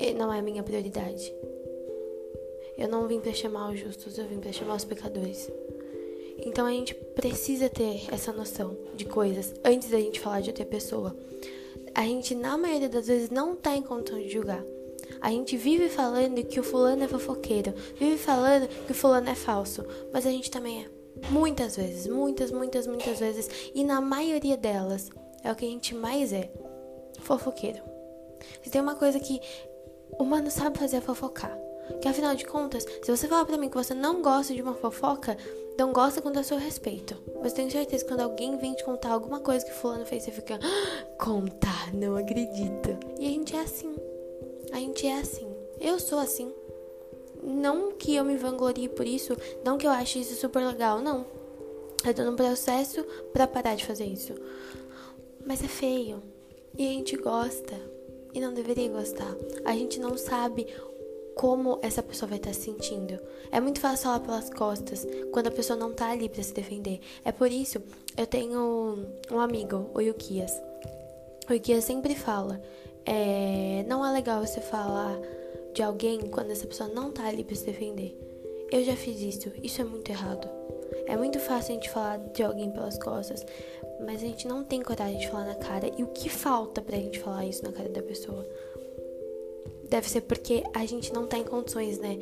E 0.00 0.12
não 0.12 0.34
é 0.34 0.40
a 0.40 0.42
minha 0.42 0.64
prioridade. 0.64 1.32
Eu 2.76 2.88
não 2.88 3.06
vim 3.06 3.20
para 3.20 3.32
chamar 3.32 3.70
os 3.70 3.78
justos, 3.78 4.18
eu 4.18 4.26
vim 4.26 4.40
para 4.40 4.50
chamar 4.50 4.74
os 4.74 4.84
pecadores. 4.84 5.48
Então 6.44 6.66
a 6.66 6.72
gente 6.72 6.96
precisa 6.96 7.68
ter 7.68 8.12
essa 8.12 8.32
noção 8.32 8.76
de 8.96 9.04
coisas 9.04 9.54
antes 9.64 9.88
da 9.88 10.00
gente 10.00 10.18
falar 10.18 10.40
de 10.40 10.50
outra 10.50 10.64
pessoa. 10.64 11.14
A 11.94 12.02
gente, 12.02 12.34
na 12.34 12.58
maioria 12.58 12.88
das 12.88 13.06
vezes, 13.06 13.30
não 13.30 13.54
tá 13.54 13.76
em 13.76 13.82
condição 13.82 14.18
de 14.18 14.30
julgar. 14.30 14.64
A 15.20 15.30
gente 15.30 15.56
vive 15.56 15.88
falando 15.90 16.42
que 16.42 16.58
o 16.58 16.64
fulano 16.64 17.04
é 17.04 17.08
fofoqueiro, 17.08 17.72
vive 17.94 18.18
falando 18.18 18.66
que 18.66 18.90
o 18.90 18.94
fulano 18.96 19.30
é 19.30 19.36
falso, 19.36 19.84
mas 20.12 20.26
a 20.26 20.30
gente 20.30 20.50
também 20.50 20.82
é. 20.82 21.01
Muitas 21.30 21.76
vezes, 21.76 22.06
muitas, 22.06 22.50
muitas, 22.50 22.86
muitas 22.86 23.20
vezes, 23.20 23.48
e 23.74 23.84
na 23.84 24.00
maioria 24.00 24.56
delas 24.56 25.10
é 25.42 25.52
o 25.52 25.56
que 25.56 25.64
a 25.64 25.68
gente 25.68 25.94
mais 25.94 26.32
é: 26.32 26.50
fofoqueiro. 27.20 27.82
Se 28.62 28.70
tem 28.70 28.80
uma 28.80 28.94
coisa 28.94 29.20
que 29.20 29.40
o 30.18 30.22
humano 30.22 30.50
sabe 30.50 30.78
fazer 30.78 30.98
é 30.98 31.00
fofocar. 31.00 31.56
Que 32.00 32.08
afinal 32.08 32.34
de 32.34 32.44
contas, 32.46 32.84
se 32.84 33.10
você 33.10 33.26
falar 33.26 33.44
pra 33.44 33.58
mim 33.58 33.68
que 33.68 33.76
você 33.76 33.92
não 33.92 34.22
gosta 34.22 34.54
de 34.54 34.62
uma 34.62 34.74
fofoca, 34.74 35.36
não 35.78 35.92
gosta 35.92 36.22
quando 36.22 36.38
é 36.38 36.42
seu 36.42 36.58
respeito. 36.58 37.16
Mas 37.42 37.52
tenho 37.52 37.70
certeza 37.70 38.04
que 38.04 38.10
quando 38.10 38.20
alguém 38.20 38.56
vem 38.56 38.74
te 38.74 38.84
contar 38.84 39.10
alguma 39.10 39.40
coisa 39.40 39.64
que 39.64 39.72
fulano 39.72 40.06
fez, 40.06 40.22
você 40.22 40.30
fica, 40.30 40.58
ah, 40.62 41.04
conta, 41.18 41.68
não 41.92 42.16
acredito. 42.16 42.96
E 43.18 43.26
a 43.26 43.30
gente 43.30 43.56
é 43.56 43.60
assim. 43.60 43.94
A 44.72 44.76
gente 44.76 45.06
é 45.06 45.18
assim. 45.18 45.48
Eu 45.80 45.98
sou 45.98 46.18
assim. 46.18 46.52
Não 47.42 47.92
que 47.92 48.14
eu 48.14 48.24
me 48.24 48.36
vanglorie 48.36 48.88
por 48.88 49.06
isso, 49.06 49.36
não 49.64 49.76
que 49.76 49.86
eu 49.86 49.90
ache 49.90 50.20
isso 50.20 50.34
super 50.36 50.64
legal, 50.64 51.00
não. 51.00 51.26
Eu 52.04 52.14
tô 52.14 52.24
num 52.24 52.36
processo 52.36 53.04
para 53.32 53.46
parar 53.46 53.74
de 53.74 53.84
fazer 53.84 54.04
isso. 54.04 54.34
Mas 55.46 55.62
é 55.62 55.68
feio. 55.68 56.22
E 56.76 56.86
a 56.86 56.90
gente 56.90 57.16
gosta. 57.16 57.74
E 58.32 58.40
não 58.40 58.54
deveria 58.54 58.88
gostar. 58.88 59.34
A 59.64 59.72
gente 59.72 60.00
não 60.00 60.16
sabe 60.16 60.66
como 61.34 61.78
essa 61.82 62.02
pessoa 62.02 62.28
vai 62.28 62.38
estar 62.38 62.50
tá 62.50 62.54
se 62.54 62.62
sentindo. 62.62 63.18
É 63.50 63.60
muito 63.60 63.80
fácil 63.80 64.04
falar 64.04 64.20
pelas 64.20 64.50
costas 64.50 65.06
quando 65.32 65.48
a 65.48 65.50
pessoa 65.50 65.78
não 65.78 65.92
tá 65.92 66.10
ali 66.10 66.28
para 66.28 66.42
se 66.42 66.52
defender. 66.52 67.00
É 67.24 67.32
por 67.32 67.50
isso 67.50 67.80
eu 68.16 68.26
tenho 68.26 69.06
um 69.30 69.40
amigo, 69.40 69.90
o 69.94 70.00
Yukias. 70.00 70.52
O 71.48 71.52
Yukias 71.52 71.84
sempre 71.84 72.14
fala: 72.14 72.60
é, 73.04 73.84
não 73.86 74.04
é 74.04 74.12
legal 74.12 74.44
você 74.44 74.60
falar 74.60 75.18
de 75.74 75.82
alguém 75.82 76.20
quando 76.20 76.50
essa 76.50 76.66
pessoa 76.66 76.88
não 76.88 77.10
tá 77.10 77.26
ali 77.26 77.44
para 77.44 77.56
se 77.56 77.66
defender. 77.66 78.18
Eu 78.70 78.84
já 78.84 78.96
fiz 78.96 79.20
isso, 79.20 79.52
isso 79.62 79.80
é 79.80 79.84
muito 79.84 80.10
errado. 80.10 80.48
É 81.06 81.16
muito 81.16 81.38
fácil 81.38 81.72
a 81.72 81.74
gente 81.74 81.90
falar 81.90 82.18
de 82.18 82.42
alguém 82.42 82.70
pelas 82.70 82.98
costas, 82.98 83.44
mas 84.04 84.22
a 84.22 84.26
gente 84.26 84.46
não 84.46 84.64
tem 84.64 84.82
coragem 84.82 85.18
de 85.18 85.28
falar 85.28 85.46
na 85.46 85.54
cara. 85.54 85.90
E 85.98 86.02
o 86.02 86.08
que 86.08 86.28
falta 86.28 86.80
pra 86.80 86.96
gente 86.96 87.18
falar 87.18 87.46
isso 87.46 87.62
na 87.62 87.72
cara 87.72 87.88
da 87.88 88.02
pessoa? 88.02 88.46
deve 89.92 90.08
ser 90.08 90.22
porque 90.22 90.64
a 90.72 90.86
gente 90.86 91.12
não 91.12 91.26
tá 91.26 91.36
em 91.36 91.44
condições, 91.44 91.98
né? 91.98 92.18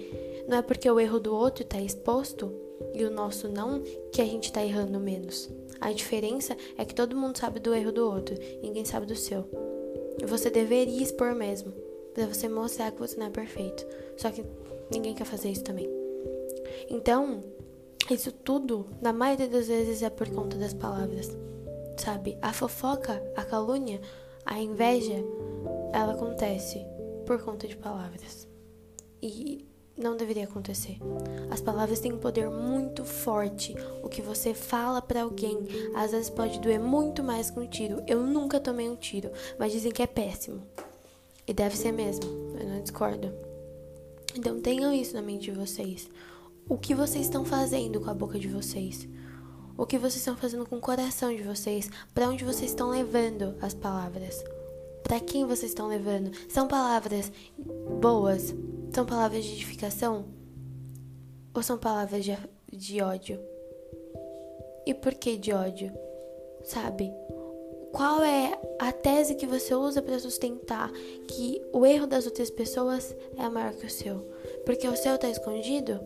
Não 0.48 0.58
é 0.58 0.62
porque 0.62 0.90
o 0.90 0.98
erro 0.98 1.20
do 1.20 1.32
outro 1.32 1.64
tá 1.64 1.80
exposto 1.80 2.52
e 2.92 3.04
o 3.04 3.10
nosso 3.10 3.48
não 3.48 3.80
que 4.12 4.20
a 4.20 4.24
gente 4.24 4.52
tá 4.52 4.64
errando 4.64 4.98
menos. 4.98 5.48
A 5.80 5.92
diferença 5.92 6.56
é 6.76 6.84
que 6.84 6.94
todo 6.94 7.16
mundo 7.16 7.38
sabe 7.38 7.60
do 7.60 7.72
erro 7.72 7.92
do 7.92 8.10
outro, 8.10 8.34
ninguém 8.60 8.84
sabe 8.84 9.06
do 9.06 9.14
seu. 9.14 9.44
Você 10.26 10.50
deveria 10.50 11.00
expor 11.00 11.32
mesmo, 11.32 11.72
para 12.14 12.26
você 12.26 12.48
mostrar 12.48 12.90
que 12.92 12.98
você 12.98 13.16
não 13.18 13.26
é 13.26 13.30
perfeito. 13.30 13.86
Só 14.16 14.30
que 14.30 14.44
ninguém 14.90 15.14
quer 15.14 15.24
fazer 15.24 15.50
isso 15.50 15.64
também. 15.64 15.88
Então, 16.88 17.42
isso 18.10 18.32
tudo, 18.32 18.86
na 19.00 19.12
maioria 19.12 19.48
das 19.48 19.68
vezes, 19.68 20.02
é 20.02 20.10
por 20.10 20.28
conta 20.30 20.56
das 20.56 20.74
palavras. 20.74 21.30
Sabe? 21.96 22.36
A 22.40 22.52
fofoca, 22.52 23.22
a 23.36 23.44
calúnia, 23.44 24.00
a 24.44 24.58
inveja, 24.58 25.24
ela 25.92 26.12
acontece 26.12 26.84
por 27.26 27.42
conta 27.42 27.68
de 27.68 27.76
palavras. 27.76 28.48
E 29.22 29.66
não 29.96 30.16
deveria 30.16 30.44
acontecer. 30.44 30.98
As 31.50 31.60
palavras 31.60 32.00
têm 32.00 32.12
um 32.12 32.18
poder 32.18 32.50
muito 32.50 33.04
forte. 33.04 33.74
O 34.02 34.08
que 34.08 34.22
você 34.22 34.54
fala 34.54 35.02
para 35.02 35.22
alguém 35.22 35.58
às 35.94 36.10
vezes 36.12 36.30
pode 36.30 36.58
doer 36.58 36.80
muito 36.80 37.22
mais 37.22 37.50
que 37.50 37.60
um 37.60 37.66
tiro. 37.66 38.02
Eu 38.06 38.20
nunca 38.20 38.58
tomei 38.58 38.88
um 38.88 38.96
tiro, 38.96 39.30
mas 39.58 39.72
dizem 39.72 39.92
que 39.92 40.02
é 40.02 40.06
péssimo. 40.06 40.62
E 41.50 41.52
deve 41.52 41.76
ser 41.76 41.90
mesmo. 41.90 42.24
Eu 42.60 42.68
não 42.68 42.80
discordo. 42.80 43.34
Então 44.36 44.60
tenham 44.60 44.92
isso 44.92 45.16
na 45.16 45.20
mente 45.20 45.50
de 45.50 45.50
vocês. 45.50 46.08
O 46.68 46.78
que 46.78 46.94
vocês 46.94 47.24
estão 47.24 47.44
fazendo 47.44 48.00
com 48.00 48.08
a 48.08 48.14
boca 48.14 48.38
de 48.38 48.46
vocês? 48.46 49.08
O 49.76 49.84
que 49.84 49.98
vocês 49.98 50.18
estão 50.18 50.36
fazendo 50.36 50.64
com 50.64 50.76
o 50.76 50.80
coração 50.80 51.34
de 51.34 51.42
vocês? 51.42 51.90
Para 52.14 52.28
onde 52.28 52.44
vocês 52.44 52.70
estão 52.70 52.88
levando 52.88 53.56
as 53.60 53.74
palavras? 53.74 54.44
Para 55.02 55.18
quem 55.18 55.44
vocês 55.44 55.72
estão 55.72 55.88
levando? 55.88 56.30
São 56.48 56.68
palavras 56.68 57.32
boas? 58.00 58.54
São 58.94 59.04
palavras 59.04 59.44
de 59.44 59.54
edificação? 59.54 60.26
Ou 61.52 61.64
são 61.64 61.76
palavras 61.76 62.24
de, 62.24 62.38
de 62.72 63.02
ódio? 63.02 63.40
E 64.86 64.94
por 64.94 65.14
que 65.14 65.36
de 65.36 65.52
ódio? 65.52 65.92
Sabe? 66.62 67.12
Qual 67.92 68.22
é 68.22 68.58
a 68.78 68.92
tese 68.92 69.34
que 69.34 69.46
você 69.46 69.74
usa 69.74 70.00
para 70.00 70.18
sustentar 70.18 70.90
que 71.26 71.60
o 71.72 71.84
erro 71.84 72.06
das 72.06 72.24
outras 72.24 72.50
pessoas 72.50 73.14
é 73.36 73.48
maior 73.48 73.72
que 73.74 73.86
o 73.86 73.90
seu? 73.90 74.18
Porque 74.64 74.86
o 74.86 74.96
seu 74.96 75.16
está 75.16 75.28
escondido? 75.28 76.00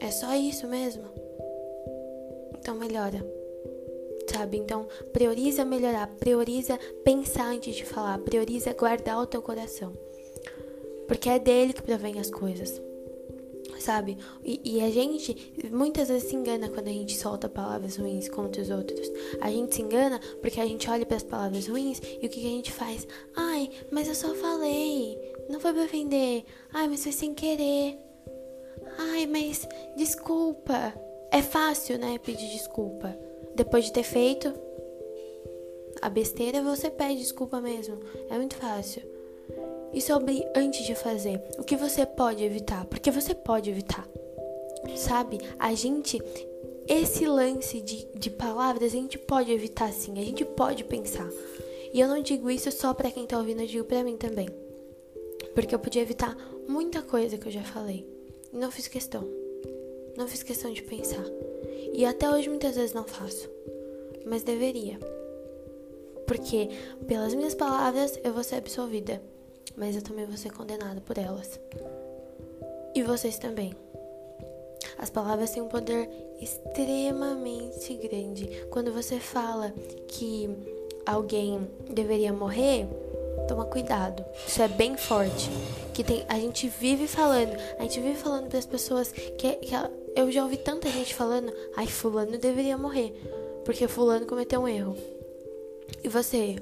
É 0.00 0.10
só 0.10 0.34
isso 0.34 0.66
mesmo? 0.66 1.04
Então 2.58 2.74
melhora 2.74 3.40
sabe? 4.30 4.58
Então, 4.58 4.86
prioriza 5.12 5.64
melhorar, 5.64 6.06
prioriza 6.18 6.78
pensar 7.04 7.46
antes 7.46 7.74
de 7.74 7.84
falar, 7.84 8.18
prioriza 8.18 8.72
guardar 8.72 9.18
o 9.18 9.26
teu 9.26 9.42
coração. 9.42 9.92
Porque 11.06 11.28
é 11.28 11.38
dele 11.38 11.72
que 11.72 11.82
provém 11.82 12.18
as 12.18 12.30
coisas. 12.30 12.80
Sabe? 13.80 14.18
E, 14.44 14.60
e, 14.76 14.80
a 14.82 14.90
gente 14.90 15.54
muitas 15.72 16.08
vezes 16.08 16.28
se 16.28 16.36
engana 16.36 16.68
quando 16.68 16.88
a 16.88 16.92
gente 16.92 17.16
solta 17.16 17.48
palavras 17.48 17.96
ruins 17.96 18.28
contra 18.28 18.60
os 18.60 18.68
outros. 18.68 19.10
A 19.40 19.50
gente 19.50 19.74
se 19.74 19.80
engana 19.80 20.20
porque 20.42 20.60
a 20.60 20.66
gente 20.66 20.88
olha 20.88 21.06
para 21.06 21.16
as 21.16 21.22
palavras 21.22 21.66
ruins 21.66 21.98
e 21.98 22.26
o 22.26 22.28
que, 22.28 22.40
que 22.40 22.46
a 22.46 22.50
gente 22.50 22.70
faz? 22.70 23.08
Ai, 23.34 23.70
mas 23.90 24.06
eu 24.06 24.14
só 24.14 24.34
falei. 24.34 25.18
Não 25.48 25.58
foi 25.58 25.72
pra 25.72 25.84
ofender. 25.84 26.44
Ai, 26.74 26.88
mas 26.88 27.02
foi 27.02 27.12
sem 27.12 27.32
querer. 27.32 27.98
Ai, 28.98 29.26
mas 29.26 29.66
desculpa. 29.96 30.92
É 31.32 31.40
fácil, 31.40 31.98
né? 31.98 32.18
Pedir 32.18 32.50
desculpa. 32.50 33.16
Depois 33.54 33.86
de 33.86 33.92
ter 33.94 34.02
feito 34.02 34.52
a 36.02 36.10
besteira, 36.10 36.62
você 36.62 36.90
pede 36.90 37.20
desculpa 37.20 37.62
mesmo. 37.62 37.98
É 38.28 38.36
muito 38.36 38.56
fácil. 38.56 39.02
E 39.92 40.00
sobre 40.00 40.46
antes 40.54 40.86
de 40.86 40.94
fazer, 40.94 41.42
o 41.58 41.64
que 41.64 41.76
você 41.76 42.06
pode 42.06 42.44
evitar? 42.44 42.84
Porque 42.86 43.10
você 43.10 43.34
pode 43.34 43.70
evitar. 43.70 44.06
Sabe? 44.96 45.38
A 45.58 45.74
gente, 45.74 46.22
esse 46.88 47.26
lance 47.26 47.80
de, 47.80 48.06
de 48.14 48.30
palavras, 48.30 48.92
a 48.92 48.96
gente 48.96 49.18
pode 49.18 49.50
evitar 49.50 49.92
sim. 49.92 50.18
A 50.18 50.24
gente 50.24 50.44
pode 50.44 50.84
pensar. 50.84 51.28
E 51.92 52.00
eu 52.00 52.06
não 52.06 52.22
digo 52.22 52.50
isso 52.50 52.70
só 52.70 52.94
para 52.94 53.10
quem 53.10 53.26
tá 53.26 53.36
ouvindo, 53.36 53.62
eu 53.62 53.66
digo 53.66 53.84
pra 53.84 54.04
mim 54.04 54.16
também. 54.16 54.48
Porque 55.54 55.74
eu 55.74 55.78
podia 55.78 56.02
evitar 56.02 56.36
muita 56.68 57.02
coisa 57.02 57.36
que 57.36 57.48
eu 57.48 57.52
já 57.52 57.62
falei. 57.62 58.06
E 58.52 58.56
não 58.56 58.70
fiz 58.70 58.86
questão. 58.86 59.26
Não 60.16 60.28
fiz 60.28 60.42
questão 60.42 60.72
de 60.72 60.82
pensar. 60.82 61.24
E 61.92 62.04
até 62.04 62.30
hoje 62.30 62.48
muitas 62.48 62.76
vezes 62.76 62.92
não 62.92 63.04
faço. 63.04 63.50
Mas 64.24 64.44
deveria. 64.44 64.98
Porque 66.26 66.68
pelas 67.08 67.34
minhas 67.34 67.54
palavras 67.54 68.18
eu 68.22 68.32
vou 68.32 68.44
ser 68.44 68.56
absolvida. 68.56 69.20
Mas 69.76 69.96
eu 69.96 70.02
também 70.02 70.26
vou 70.26 70.36
ser 70.36 70.50
condenada 70.52 71.00
por 71.00 71.16
elas. 71.18 71.58
E 72.94 73.02
vocês 73.02 73.38
também. 73.38 73.74
As 74.98 75.10
palavras 75.10 75.50
têm 75.50 75.62
um 75.62 75.68
poder 75.68 76.08
extremamente 76.40 77.94
grande. 77.94 78.66
Quando 78.70 78.92
você 78.92 79.18
fala 79.18 79.72
que 80.08 80.48
alguém 81.06 81.68
deveria 81.88 82.32
morrer, 82.32 82.86
toma 83.48 83.64
cuidado. 83.64 84.24
Isso 84.46 84.60
é 84.62 84.68
bem 84.68 84.96
forte. 84.96 85.50
Que 85.94 86.04
tem, 86.04 86.24
a 86.28 86.38
gente 86.38 86.68
vive 86.68 87.06
falando, 87.06 87.56
a 87.78 87.82
gente 87.82 88.00
vive 88.00 88.16
falando 88.16 88.48
para 88.48 88.58
as 88.58 88.66
pessoas 88.66 89.12
que, 89.12 89.52
que 89.56 89.74
eu 90.16 90.30
já 90.30 90.42
ouvi 90.42 90.56
tanta 90.56 90.88
gente 90.88 91.14
falando, 91.14 91.52
ai, 91.76 91.86
fulano 91.86 92.38
deveria 92.38 92.76
morrer, 92.76 93.12
porque 93.64 93.88
fulano 93.88 94.26
cometeu 94.26 94.60
um 94.60 94.68
erro. 94.68 94.96
E 96.02 96.08
você, 96.08 96.56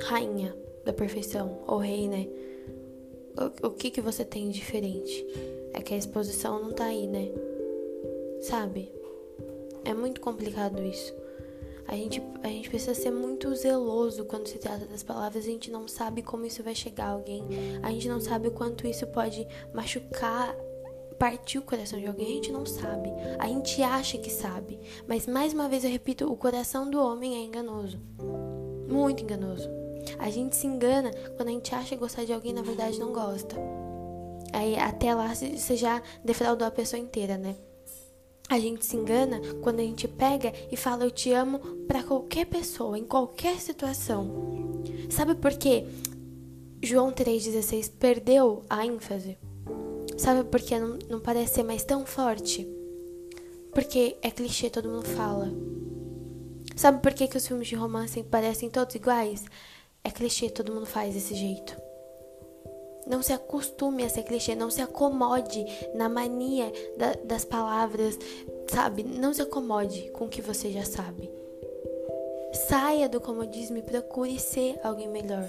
rainha 0.00 0.54
da 0.84 0.92
perfeição, 0.92 1.62
ou 1.66 1.78
rei, 1.78 2.08
né? 2.08 2.28
O, 3.62 3.68
o 3.68 3.70
que 3.70 3.90
que 3.90 4.00
você 4.00 4.24
tem 4.24 4.50
diferente? 4.50 5.26
É 5.72 5.80
que 5.80 5.94
a 5.94 5.96
exposição 5.96 6.62
não 6.62 6.72
tá 6.72 6.84
aí, 6.84 7.06
né? 7.06 7.30
Sabe? 8.40 8.92
É 9.84 9.92
muito 9.92 10.20
complicado 10.20 10.82
isso. 10.82 11.14
A 11.86 11.94
gente, 11.94 12.22
a 12.42 12.48
gente 12.48 12.70
precisa 12.70 12.94
ser 12.94 13.10
muito 13.10 13.54
zeloso 13.54 14.24
quando 14.24 14.46
se 14.46 14.58
trata 14.58 14.86
das 14.86 15.02
palavras. 15.02 15.44
A 15.44 15.48
gente 15.48 15.70
não 15.70 15.86
sabe 15.86 16.22
como 16.22 16.46
isso 16.46 16.62
vai 16.62 16.74
chegar 16.74 17.06
a 17.06 17.10
alguém. 17.10 17.44
A 17.82 17.90
gente 17.90 18.08
não 18.08 18.20
sabe 18.20 18.48
o 18.48 18.52
quanto 18.52 18.86
isso 18.86 19.06
pode 19.08 19.46
machucar, 19.72 20.56
partir 21.18 21.58
o 21.58 21.62
coração 21.62 21.98
de 21.98 22.06
alguém. 22.06 22.26
A 22.26 22.34
gente 22.34 22.52
não 22.52 22.64
sabe. 22.64 23.10
A 23.38 23.46
gente 23.46 23.82
acha 23.82 24.16
que 24.16 24.30
sabe. 24.30 24.80
Mas 25.06 25.26
mais 25.26 25.52
uma 25.52 25.68
vez 25.68 25.84
eu 25.84 25.90
repito: 25.90 26.30
o 26.30 26.36
coração 26.36 26.88
do 26.88 26.98
homem 26.98 27.34
é 27.34 27.44
enganoso. 27.44 27.98
Muito 28.88 29.22
enganoso. 29.22 29.83
A 30.18 30.30
gente 30.30 30.56
se 30.56 30.66
engana 30.66 31.10
quando 31.36 31.48
a 31.48 31.52
gente 31.52 31.74
acha 31.74 31.96
gostar 31.96 32.24
de 32.24 32.32
alguém 32.32 32.52
na 32.52 32.62
verdade 32.62 32.98
não 32.98 33.12
gosta. 33.12 33.56
Aí 34.52 34.76
até 34.76 35.14
lá 35.14 35.34
você 35.34 35.76
já 35.76 36.02
defraudou 36.24 36.66
a 36.66 36.70
pessoa 36.70 37.00
inteira, 37.00 37.36
né? 37.36 37.56
A 38.48 38.58
gente 38.58 38.84
se 38.84 38.96
engana 38.96 39.40
quando 39.62 39.80
a 39.80 39.82
gente 39.82 40.06
pega 40.06 40.52
e 40.70 40.76
fala 40.76 41.04
eu 41.04 41.10
te 41.10 41.32
amo 41.32 41.58
para 41.86 42.02
qualquer 42.02 42.46
pessoa, 42.46 42.98
em 42.98 43.04
qualquer 43.04 43.58
situação. 43.58 44.82
Sabe 45.10 45.34
por 45.34 45.52
quê? 45.54 45.86
João 46.82 47.10
3,16 47.10 47.90
perdeu 47.98 48.62
a 48.68 48.84
ênfase. 48.84 49.38
Sabe 50.18 50.44
por 50.44 50.60
que 50.60 50.78
não, 50.78 50.98
não 51.08 51.20
parece 51.20 51.54
ser 51.54 51.62
mais 51.62 51.82
tão 51.82 52.04
forte? 52.04 52.68
Porque 53.72 54.16
é 54.22 54.30
clichê, 54.30 54.70
todo 54.70 54.88
mundo 54.88 55.06
fala. 55.06 55.50
Sabe 56.76 57.00
por 57.00 57.12
que, 57.12 57.26
que 57.26 57.36
os 57.36 57.46
filmes 57.46 57.68
de 57.68 57.74
romance 57.74 58.22
parecem 58.22 58.68
todos 58.68 58.94
iguais? 58.94 59.44
É 60.04 60.10
clichê, 60.10 60.50
todo 60.50 60.72
mundo 60.72 60.84
faz 60.84 61.14
desse 61.14 61.34
jeito. 61.34 61.74
Não 63.06 63.22
se 63.22 63.32
acostume 63.32 64.04
a 64.04 64.08
ser 64.08 64.22
clichê, 64.22 64.54
não 64.54 64.70
se 64.70 64.82
acomode 64.82 65.64
na 65.94 66.08
mania 66.08 66.70
da, 66.96 67.14
das 67.24 67.44
palavras, 67.44 68.18
sabe? 68.68 69.02
Não 69.02 69.32
se 69.32 69.42
acomode 69.42 70.10
com 70.10 70.26
o 70.26 70.28
que 70.28 70.42
você 70.42 70.70
já 70.70 70.84
sabe. 70.84 71.30
Saia 72.68 73.08
do 73.08 73.20
comodismo 73.20 73.78
e 73.78 73.82
procure 73.82 74.38
ser 74.38 74.78
alguém 74.82 75.08
melhor. 75.08 75.48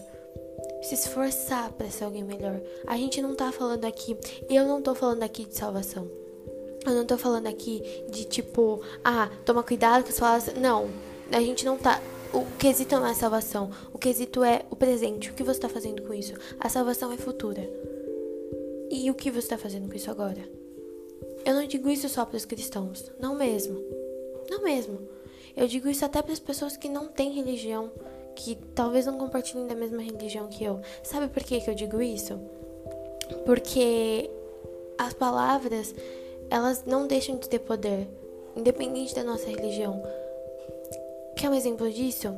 Se 0.82 0.96
esforçar 0.96 1.72
para 1.74 1.90
ser 1.90 2.06
alguém 2.06 2.24
melhor. 2.24 2.62
A 2.88 2.98
gente 2.98 3.22
não 3.22 3.36
tá 3.36 3.52
falando 3.52 3.86
aqui, 3.86 4.18
eu 4.50 4.66
não 4.66 4.82
tô 4.82 4.96
falando 4.96 5.24
aqui 5.24 5.46
de 5.46 5.56
salvação. 5.56 6.10
Eu 6.86 6.94
não 6.94 7.06
tô 7.06 7.18
falando 7.18 7.48
aqui 7.48 7.82
de 8.10 8.26
tipo, 8.26 8.82
ah, 9.04 9.30
toma 9.44 9.64
cuidado 9.64 10.04
com 10.04 10.10
as 10.10 10.20
palavras. 10.20 10.56
Não, 10.56 10.90
a 11.32 11.40
gente 11.40 11.66
não 11.66 11.78
tá 11.78 11.95
o 12.36 12.46
quesito 12.58 12.96
não 12.96 13.08
é 13.08 13.14
salvação. 13.14 13.72
O 13.94 13.98
quesito 13.98 14.44
é 14.44 14.66
o 14.70 14.76
presente. 14.76 15.30
O 15.30 15.34
que 15.34 15.44
você 15.44 15.58
está 15.58 15.70
fazendo 15.70 16.02
com 16.02 16.14
isso? 16.14 16.34
A 16.60 16.68
salvação 16.68 17.12
é 17.12 17.18
futura. 17.18 17.68
E 18.92 19.10
o 19.10 19.14
que 19.14 19.32
você 19.32 19.40
está 19.40 19.58
fazendo 19.58 19.88
com 19.88 19.96
isso 19.96 20.12
agora? 20.12 20.44
Eu 21.46 21.54
não 21.54 21.66
digo 21.66 21.90
isso 21.90 22.10
só 22.10 22.26
para 22.26 22.36
os 22.36 22.44
cristãos, 22.44 23.10
não 23.20 23.36
mesmo. 23.36 23.82
Não 24.50 24.64
mesmo. 24.64 25.00
Eu 25.56 25.66
digo 25.68 25.88
isso 25.88 26.04
até 26.04 26.22
para 26.22 26.34
as 26.34 26.40
pessoas 26.40 26.76
que 26.76 26.90
não 26.90 27.08
têm 27.08 27.32
religião, 27.32 27.90
que 28.36 28.58
talvez 28.76 29.06
não 29.06 29.18
compartilhem 29.18 29.66
da 29.66 29.76
mesma 29.76 30.02
religião 30.02 30.48
que 30.48 30.64
eu. 30.64 30.82
Sabe 31.04 31.30
por 31.30 31.42
que, 31.42 31.62
que 31.62 31.70
eu 31.70 31.76
digo 31.76 32.02
isso? 32.02 32.38
Porque 33.46 34.30
as 34.98 35.14
palavras, 35.14 35.96
elas 36.50 36.84
não 36.86 37.08
deixam 37.08 37.38
de 37.38 37.48
ter 37.48 37.60
poder, 37.60 38.08
independente 38.56 39.16
da 39.16 39.24
nossa 39.24 39.48
religião. 39.48 40.04
Quer 41.36 41.50
um 41.50 41.54
exemplo 41.54 41.90
disso? 41.92 42.34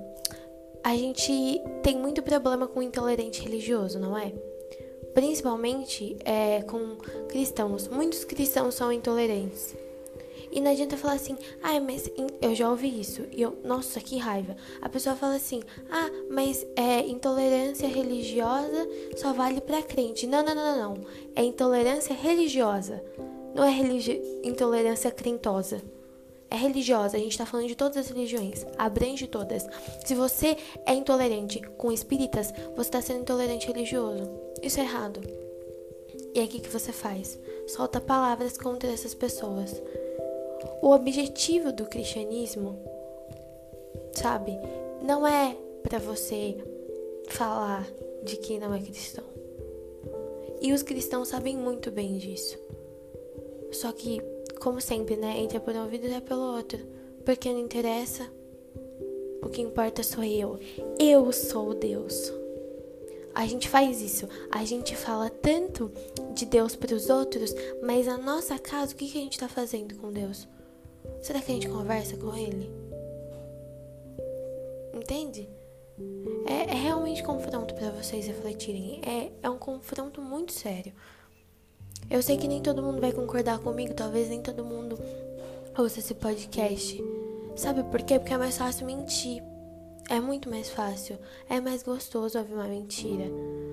A 0.84 0.96
gente 0.96 1.62
tem 1.84 1.98
muito 1.98 2.24
problema 2.24 2.68
com 2.68 2.82
intolerante 2.82 3.42
religioso, 3.42 4.00
não 4.00 4.18
é? 4.18 4.34
Principalmente 5.13 6.18
é, 6.24 6.62
com 6.63 6.96
cristãos. 7.27 7.88
Muitos 7.88 8.24
cristãos 8.24 8.75
são 8.75 8.92
intolerantes. 8.92 9.75
E 10.51 10.62
não 10.62 10.72
adianta 10.72 10.98
falar 10.98 11.13
assim, 11.13 11.38
ah, 11.62 11.80
mas 11.80 12.10
eu 12.42 12.56
já 12.56 12.70
ouvi 12.70 13.00
isso. 13.00 13.24
E 13.32 13.42
eu, 13.42 13.58
nossa, 13.63 14.00
que 14.00 14.18
raiva. 14.18 14.56
A 14.82 14.89
pessoa 14.89 15.16
fala 15.16 15.36
assim, 15.36 15.62
ah, 15.92 16.10
mas 16.30 16.66
é 16.75 17.00
intolerância 17.01 17.88
religiosa 17.88 18.88
só 19.18 19.34
vale 19.34 19.62
para 19.62 19.84
crente. 19.84 20.25
Não, 20.25 20.44
não, 20.44 20.56
não, 20.56 20.77
não, 20.77 20.96
não. 20.96 21.06
É 21.36 21.44
intolerância 21.44 22.16
religiosa. 22.16 23.04
Não 23.54 23.63
é 23.63 23.70
religi 23.70 24.22
intolerância 24.44 25.12
crentosa. 25.12 25.82
É 26.50 26.56
religiosa, 26.56 27.18
a 27.18 27.20
gente 27.20 27.38
tá 27.38 27.46
falando 27.46 27.68
de 27.68 27.75
todas 27.75 27.98
as 27.98 28.08
religiões, 28.08 28.66
abrange 28.77 29.27
todas. 29.27 29.68
Se 30.06 30.16
você 30.16 30.56
é 30.86 30.94
intolerante 30.94 31.60
com 31.77 31.92
espíritas, 31.92 32.54
você 32.75 32.89
tá 32.89 33.01
sendo 33.01 33.22
intolerante 33.22 33.68
religioso. 33.68 34.30
Isso 34.62 34.80
é 34.80 34.84
errado. 34.84 35.20
E 36.34 36.42
o 36.42 36.48
que, 36.48 36.60
que 36.60 36.70
você 36.70 36.92
faz? 36.92 37.38
Solta 37.68 38.00
palavras 38.00 38.58
contra 38.58 38.92
essas 38.92 39.13
pessoas. 39.13 39.82
O 40.82 40.92
objetivo 40.92 41.74
do 41.74 41.86
cristianismo, 41.86 42.80
sabe, 44.13 44.58
não 45.01 45.27
é 45.27 45.58
para 45.84 46.00
você 46.00 46.58
falar 47.30 47.88
de 48.24 48.38
quem 48.38 48.60
não 48.60 48.74
é 48.74 48.80
cristão. 48.80 49.24
E 50.62 50.74
os 50.74 50.82
cristãos 50.82 51.27
sabem 51.27 51.56
muito 51.56 51.92
bem 51.92 52.18
disso. 52.18 52.58
Só 53.72 53.92
que, 53.92 54.22
como 54.58 54.82
sempre, 54.82 55.16
né, 55.16 55.38
entra 55.40 55.60
por 55.60 55.74
um 55.76 55.84
ouvido 55.84 56.08
e 56.08 56.10
sai 56.10 56.22
pelo 56.22 56.56
outro, 56.56 56.80
porque 57.26 57.52
não 57.52 57.60
interessa. 57.60 58.30
O 59.42 59.50
que 59.50 59.62
importa 59.62 60.04
sou 60.04 60.24
eu. 60.24 60.60
Eu 61.00 61.32
sou 61.32 61.74
Deus. 61.74 62.34
A 63.34 63.46
gente 63.46 63.70
faz 63.70 64.02
isso. 64.02 64.28
A 64.50 64.66
gente 64.66 64.96
fala 64.96 65.30
tanto 65.30 65.92
de 66.34 66.46
Deus 66.46 66.76
para 66.76 66.96
os 66.96 67.10
outros, 67.10 67.54
mas 67.84 68.08
na 68.08 68.18
nossa 68.18 68.58
casa, 68.58 68.94
o 68.94 68.96
que, 68.96 69.08
que 69.08 69.18
a 69.18 69.22
gente 69.22 69.34
está 69.34 69.48
fazendo 69.48 69.96
com 69.96 70.12
Deus? 70.12 70.48
Será 71.22 71.40
que 71.40 71.52
a 71.52 71.54
gente 71.54 71.70
conversa 71.70 72.18
com 72.18 72.36
Ele? 72.36 72.72
Entende? 74.94 75.48
É, 76.46 76.72
é 76.72 76.74
realmente 76.74 77.24
confronto 77.24 77.74
para 77.76 77.92
vocês 77.92 78.26
refletirem. 78.26 79.02
É, 79.06 79.32
é 79.44 79.50
um 79.50 79.58
confronto 79.58 80.22
muito 80.22 80.52
sério. 80.52 80.94
Eu 82.10 82.22
sei 82.22 82.38
que 82.38 82.48
nem 82.48 82.62
todo 82.62 82.82
mundo 82.82 83.02
vai 83.02 83.12
concordar 83.12 83.60
comigo, 83.60 83.94
talvez 83.94 84.30
nem 84.30 84.42
todo 84.42 84.64
mundo 84.64 84.98
ouça 85.78 86.00
esse 86.00 86.14
podcast. 86.14 87.04
Sabe 87.56 87.84
por 87.84 88.02
quê? 88.02 88.18
Porque 88.18 88.34
é 88.34 88.38
mais 88.38 88.58
fácil 88.58 88.86
mentir. 88.86 89.44
É 90.10 90.22
muito 90.22 90.50
mais 90.50 90.70
fácil, 90.70 91.18
é 91.50 91.60
mais 91.60 91.84
gostoso 91.84 92.40
ouvir 92.40 92.54
uma 92.54 92.68
mentira 92.68 93.26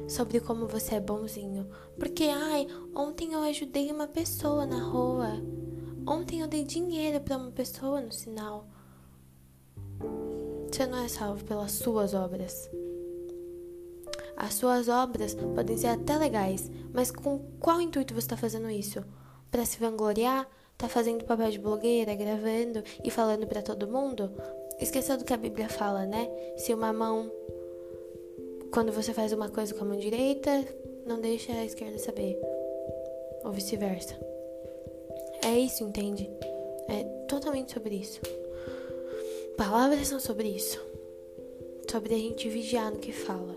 sobre 0.09 0.41
como 0.41 0.67
você 0.67 0.97
é 0.97 1.00
bonzinho. 1.00 1.69
Porque, 1.97 2.25
ai, 2.25 2.67
ontem 2.93 3.35
eu 3.35 3.41
ajudei 3.43 3.93
uma 3.93 4.09
pessoa 4.09 4.67
na 4.67 4.83
rua. 4.83 5.41
Ontem 6.05 6.41
eu 6.41 6.49
dei 6.49 6.64
dinheiro 6.64 7.21
para 7.21 7.37
uma 7.37 7.53
pessoa 7.53 8.00
no 8.00 8.12
sinal. 8.12 8.67
Você 10.71 10.87
não 10.87 10.99
é 10.99 11.07
salvo 11.07 11.45
pelas 11.45 11.71
suas 11.71 12.14
obras. 12.14 12.69
As 14.37 14.55
suas 14.55 14.88
obras 14.88 15.35
podem 15.35 15.77
ser 15.77 15.88
até 15.88 16.16
legais, 16.16 16.70
mas 16.92 17.11
com 17.11 17.38
qual 17.61 17.81
intuito 17.81 18.14
você 18.14 18.20
está 18.20 18.37
fazendo 18.37 18.70
isso? 18.70 19.05
Para 19.51 19.64
se 19.64 19.79
vangloriar? 19.79 20.49
Tá 20.77 20.88
fazendo 20.88 21.25
papel 21.25 21.51
de 21.51 21.59
blogueira, 21.59 22.14
gravando 22.14 22.83
e 23.05 23.11
falando 23.11 23.47
para 23.47 23.62
todo 23.62 23.87
mundo? 23.87 24.31
Esqueça 24.81 25.16
do 25.16 25.25
que 25.25 25.33
a 25.33 25.37
Bíblia 25.37 25.68
fala, 25.68 26.05
né? 26.05 26.29
Se 26.57 26.75
uma 26.75 26.92
mão. 26.92 27.31
Quando 28.73 28.90
você 28.90 29.12
faz 29.12 29.33
uma 29.33 29.49
coisa 29.49 29.73
com 29.73 29.85
a 29.85 29.87
mão 29.87 29.97
direita, 29.97 30.51
não 31.07 31.20
deixa 31.20 31.53
a 31.53 31.64
esquerda 31.64 31.97
saber. 31.99 32.37
Ou 33.44 33.53
vice-versa. 33.53 34.18
É 35.44 35.57
isso, 35.59 35.85
entende? 35.85 36.29
É 36.88 37.05
totalmente 37.29 37.73
sobre 37.73 37.94
isso. 37.94 38.20
Palavras 39.57 40.09
são 40.09 40.18
sobre 40.18 40.49
isso. 40.49 40.85
Sobre 41.88 42.14
a 42.14 42.18
gente 42.18 42.49
vigiar 42.49 42.90
no 42.90 42.99
que 42.99 43.12
fala. 43.12 43.57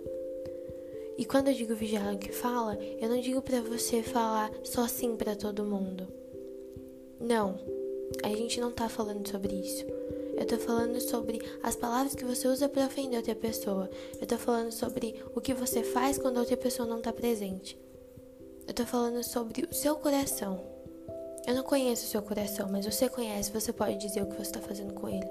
E 1.17 1.25
quando 1.25 1.47
eu 1.47 1.53
digo 1.53 1.75
vigiar 1.75 2.11
no 2.11 2.19
que 2.19 2.31
fala, 2.31 2.77
eu 3.01 3.09
não 3.09 3.19
digo 3.19 3.41
para 3.41 3.59
você 3.61 4.03
falar 4.03 4.51
só 4.63 4.87
sim 4.87 5.15
para 5.15 5.35
todo 5.35 5.65
mundo. 5.65 6.07
Não. 7.19 7.59
A 8.23 8.29
gente 8.29 8.61
não 8.61 8.71
tá 8.71 8.87
falando 8.87 9.27
sobre 9.27 9.55
isso. 9.55 9.85
Eu 10.37 10.45
tô 10.45 10.57
falando 10.59 11.01
sobre 11.01 11.41
as 11.63 11.75
palavras 11.75 12.13
que 12.13 12.23
você 12.23 12.47
usa 12.47 12.69
para 12.69 12.85
ofender 12.85 13.17
outra 13.17 13.33
pessoa. 13.33 13.89
Eu 14.21 14.27
tô 14.27 14.37
falando 14.37 14.71
sobre 14.71 15.15
o 15.33 15.41
que 15.41 15.53
você 15.53 15.81
faz 15.81 16.19
quando 16.19 16.37
outra 16.37 16.55
pessoa 16.55 16.87
não 16.87 17.01
tá 17.01 17.11
presente. 17.11 17.77
Eu 18.67 18.73
tô 18.73 18.85
falando 18.85 19.23
sobre 19.23 19.67
o 19.69 19.73
seu 19.73 19.95
coração. 19.95 20.61
Eu 21.47 21.55
não 21.55 21.63
conheço 21.63 22.05
o 22.05 22.09
seu 22.09 22.21
coração, 22.21 22.69
mas 22.69 22.85
você 22.85 23.09
conhece, 23.09 23.51
você 23.51 23.73
pode 23.73 23.97
dizer 23.97 24.21
o 24.21 24.27
que 24.27 24.35
você 24.35 24.51
tá 24.51 24.59
fazendo 24.59 24.93
com 24.93 25.09
ele. 25.09 25.25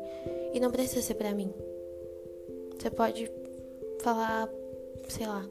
E 0.52 0.58
não 0.58 0.72
precisa 0.72 1.02
ser 1.02 1.14
para 1.14 1.32
mim. 1.32 1.52
Você 2.76 2.90
pode 2.90 3.30
falar, 4.00 4.48
sei 5.08 5.26
lá, 5.26 5.44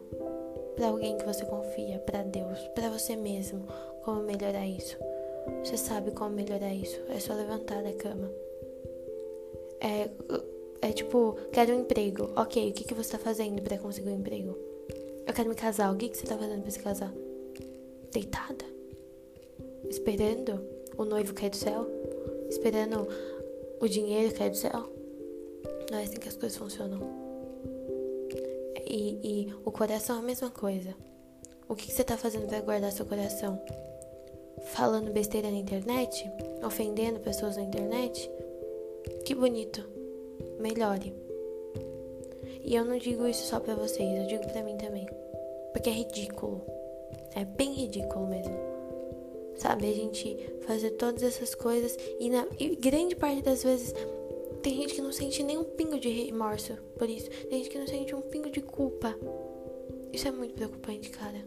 para 0.75 0.87
alguém 0.87 1.17
que 1.17 1.25
você 1.25 1.45
confia, 1.45 1.99
para 1.99 2.23
Deus, 2.23 2.59
para 2.75 2.89
você 2.89 3.15
mesmo, 3.15 3.65
como 4.03 4.21
melhorar 4.21 4.67
isso. 4.67 4.97
Você 5.63 5.77
sabe 5.77 6.11
como 6.11 6.31
melhorar 6.31 6.73
isso. 6.73 6.99
É 7.09 7.19
só 7.19 7.33
levantar 7.33 7.81
da 7.83 7.93
cama. 7.93 8.29
É, 9.79 10.09
é 10.81 10.91
tipo, 10.91 11.37
quero 11.51 11.73
um 11.73 11.81
emprego. 11.81 12.31
Ok, 12.35 12.69
o 12.69 12.73
que, 12.73 12.83
que 12.83 12.93
você 12.93 13.11
tá 13.11 13.19
fazendo 13.19 13.61
para 13.61 13.77
conseguir 13.77 14.09
um 14.09 14.19
emprego? 14.19 14.57
Eu 15.25 15.33
quero 15.33 15.49
me 15.49 15.55
casar. 15.55 15.93
O 15.93 15.97
que, 15.97 16.09
que 16.09 16.17
você 16.17 16.25
tá 16.25 16.37
fazendo 16.37 16.61
pra 16.61 16.71
se 16.71 16.79
casar? 16.79 17.13
Deitada? 18.11 18.65
Esperando 19.89 20.59
o 20.97 21.05
noivo 21.05 21.33
cair 21.33 21.49
do 21.49 21.55
céu? 21.55 21.87
Esperando 22.49 23.07
o 23.79 23.87
dinheiro 23.87 24.33
cair 24.33 24.49
do 24.49 24.57
céu? 24.57 24.89
Não 25.91 25.99
é 25.99 26.03
assim 26.03 26.15
que 26.17 26.27
as 26.27 26.35
coisas 26.35 26.57
funcionam. 26.57 27.24
E, 28.85 29.19
e 29.23 29.53
o 29.65 29.71
coração 29.71 30.17
é 30.17 30.19
a 30.19 30.21
mesma 30.21 30.49
coisa. 30.49 30.95
O 31.67 31.75
que, 31.75 31.87
que 31.87 31.93
você 31.93 32.03
tá 32.03 32.15
fazendo 32.15 32.47
para 32.47 32.61
guardar 32.61 32.91
seu 32.91 33.05
coração? 33.05 33.59
Falando 34.65 35.11
besteira 35.11 35.49
na 35.49 35.57
internet? 35.57 36.29
Ofendendo 36.63 37.19
pessoas 37.19 37.57
na 37.57 37.63
internet? 37.63 38.29
Que 39.25 39.33
bonito. 39.33 39.83
Melhore. 40.59 41.13
E 42.63 42.75
eu 42.75 42.85
não 42.85 42.97
digo 42.97 43.27
isso 43.27 43.45
só 43.47 43.59
pra 43.59 43.75
vocês, 43.75 44.21
eu 44.21 44.27
digo 44.27 44.51
pra 44.51 44.63
mim 44.63 44.77
também. 44.77 45.07
Porque 45.73 45.89
é 45.89 45.93
ridículo. 45.93 46.65
É 47.35 47.45
bem 47.45 47.73
ridículo 47.73 48.27
mesmo. 48.27 48.55
Sabe, 49.55 49.89
a 49.89 49.93
gente 49.93 50.37
fazer 50.61 50.91
todas 50.91 51.23
essas 51.23 51.55
coisas 51.55 51.97
e, 52.19 52.29
na, 52.29 52.45
e 52.59 52.75
grande 52.75 53.15
parte 53.15 53.41
das 53.41 53.63
vezes 53.63 53.93
tem 54.65 54.77
gente 54.77 54.95
que 54.95 55.01
não 55.01 55.11
sente 55.11 55.43
nem 55.43 55.59
um 55.59 55.63
pingo 55.63 55.99
de 55.99 56.09
remorso 56.09 56.73
por 56.97 57.07
isso. 57.07 57.29
Tem 57.29 57.59
gente 57.59 57.69
que 57.69 57.77
não 57.77 57.85
sente 57.85 58.15
um 58.15 58.21
pingo 58.21 58.49
de 58.49 58.61
culpa. 58.61 59.15
Isso 60.11 60.27
é 60.27 60.31
muito 60.31 60.55
preocupante, 60.55 61.07
cara. 61.11 61.37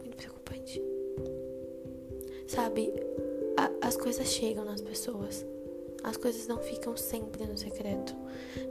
Muito 0.00 0.16
preocupante. 0.16 0.82
Sabe, 2.48 2.92
a, 3.56 3.86
as 3.86 3.96
coisas 3.96 4.26
chegam 4.26 4.64
nas 4.64 4.80
pessoas. 4.80 5.46
As 6.02 6.16
coisas 6.16 6.48
não 6.48 6.58
ficam 6.58 6.96
sempre 6.96 7.46
no 7.46 7.56
secreto, 7.56 8.12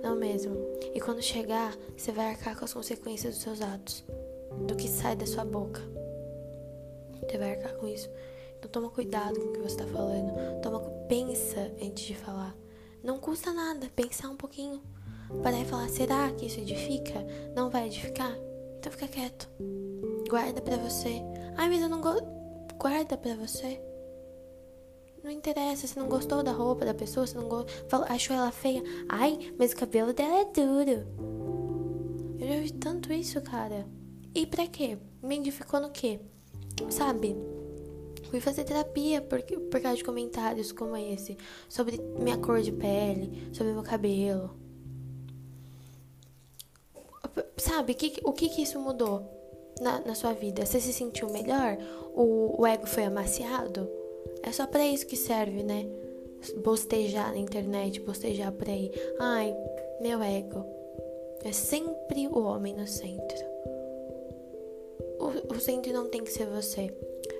não 0.03 0.17
mesmo? 0.17 0.53
E 0.93 0.99
quando 0.99 1.21
chegar, 1.21 1.73
você 1.95 2.11
vai 2.11 2.31
arcar 2.31 2.59
com 2.59 2.65
as 2.65 2.73
consequências 2.73 3.35
dos 3.35 3.43
seus 3.43 3.61
atos, 3.61 4.03
do 4.67 4.75
que 4.75 4.89
sai 4.89 5.15
da 5.15 5.25
sua 5.25 5.45
boca. 5.45 5.79
Você 7.21 7.37
vai 7.37 7.51
arcar 7.51 7.73
com 7.77 7.87
isso. 7.87 8.09
Então 8.59 8.69
toma 8.69 8.89
cuidado 8.89 9.39
com 9.39 9.47
o 9.47 9.53
que 9.53 9.59
você 9.59 9.81
está 9.81 9.87
falando. 9.87 10.33
Toma, 10.61 10.81
pensa 11.07 11.71
antes 11.81 12.03
de 12.03 12.15
falar. 12.15 12.53
Não 13.07 13.17
custa 13.17 13.53
nada 13.53 13.89
pensar 13.95 14.27
um 14.27 14.35
pouquinho. 14.35 14.81
Parar 15.41 15.61
e 15.61 15.63
falar, 15.63 15.87
será 15.87 16.29
que 16.33 16.45
isso 16.45 16.59
edifica? 16.59 17.25
Não 17.55 17.69
vai 17.69 17.87
edificar? 17.87 18.35
Então 18.77 18.91
fica 18.91 19.07
quieto. 19.07 19.47
Guarda 20.29 20.61
pra 20.61 20.75
você. 20.75 21.21
Ai, 21.55 21.69
mas 21.69 21.81
eu 21.81 21.87
não 21.87 22.01
gosto. 22.01 22.27
Guarda 22.77 23.15
pra 23.15 23.33
você. 23.35 23.81
Não 25.23 25.31
interessa, 25.31 25.87
se 25.87 25.97
não 25.97 26.09
gostou 26.09 26.43
da 26.43 26.51
roupa 26.51 26.83
da 26.83 26.93
pessoa, 26.93 27.25
se 27.25 27.33
não 27.37 27.47
go... 27.47 27.65
achou 28.09 28.35
ela 28.35 28.51
feia. 28.51 28.83
Ai, 29.07 29.53
mas 29.57 29.71
o 29.71 29.77
cabelo 29.77 30.11
dela 30.11 30.41
é 30.41 30.43
duro. 30.43 31.07
Eu 32.41 32.45
já 32.45 32.59
vi 32.59 32.73
tanto 32.73 33.13
isso, 33.13 33.39
cara. 33.39 33.87
E 34.35 34.45
pra 34.45 34.67
quê? 34.67 34.97
Me 35.23 35.37
edificou 35.37 35.79
no 35.79 35.91
quê? 35.91 36.19
Sabe? 36.89 37.37
Fui 38.29 38.41
fazer 38.41 38.63
terapia 38.65 39.21
por, 39.21 39.41
por 39.41 39.81
causa 39.81 39.97
de 39.97 40.03
comentários 40.03 40.71
como 40.71 40.97
esse, 40.97 41.37
sobre 41.69 41.97
minha 42.19 42.37
cor 42.37 42.61
de 42.61 42.71
pele, 42.71 43.49
sobre 43.53 43.73
meu 43.73 43.83
cabelo. 43.83 44.51
Sabe, 47.57 47.93
que, 47.93 48.21
o 48.23 48.33
que, 48.33 48.49
que 48.49 48.61
isso 48.61 48.79
mudou 48.79 49.23
na, 49.81 49.99
na 50.01 50.15
sua 50.15 50.33
vida? 50.33 50.65
Você 50.65 50.79
se 50.79 50.93
sentiu 50.93 51.29
melhor? 51.29 51.77
O, 52.13 52.61
o 52.61 52.67
ego 52.67 52.85
foi 52.85 53.05
amaciado? 53.05 53.89
É 54.43 54.51
só 54.51 54.67
para 54.67 54.85
isso 54.85 55.07
que 55.07 55.15
serve, 55.15 55.63
né? 55.63 55.87
Bostejar 56.63 57.31
na 57.31 57.37
internet, 57.37 57.99
bostejar 58.01 58.51
por 58.51 58.69
aí. 58.69 58.91
Ai, 59.19 59.55
meu 60.01 60.21
ego. 60.21 60.65
É 61.43 61.51
sempre 61.51 62.27
o 62.27 62.39
homem 62.43 62.75
no 62.75 62.87
centro. 62.87 63.45
O, 65.19 65.53
o 65.55 65.59
centro 65.59 65.91
não 65.93 66.09
tem 66.09 66.23
que 66.23 66.31
ser 66.31 66.45
você. 66.45 66.93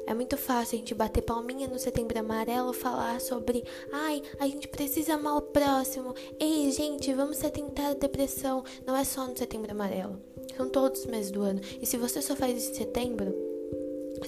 É 0.07 0.13
muito 0.13 0.37
fácil 0.37 0.77
a 0.77 0.79
gente 0.79 0.95
bater 0.95 1.21
palminha 1.21 1.67
no 1.67 1.77
setembro 1.77 2.17
amarelo, 2.17 2.71
falar 2.71 3.19
sobre, 3.19 3.65
ai, 3.91 4.23
a 4.39 4.47
gente 4.47 4.69
precisa 4.69 5.15
amar 5.15 5.35
o 5.35 5.41
próximo. 5.41 6.15
Ei, 6.39 6.71
gente, 6.71 7.13
vamos 7.13 7.43
atentar 7.43 7.87
à 7.87 7.93
depressão. 7.93 8.63
Não 8.85 8.95
é 8.95 9.03
só 9.03 9.27
no 9.27 9.37
setembro 9.37 9.69
amarelo. 9.69 10.17
São 10.55 10.69
todos 10.69 11.01
os 11.01 11.05
meses 11.07 11.29
do 11.29 11.41
ano. 11.41 11.59
E 11.81 11.85
se 11.85 11.97
você 11.97 12.21
só 12.21 12.37
faz 12.37 12.57
isso 12.57 12.71
em 12.71 12.75
setembro, 12.75 13.35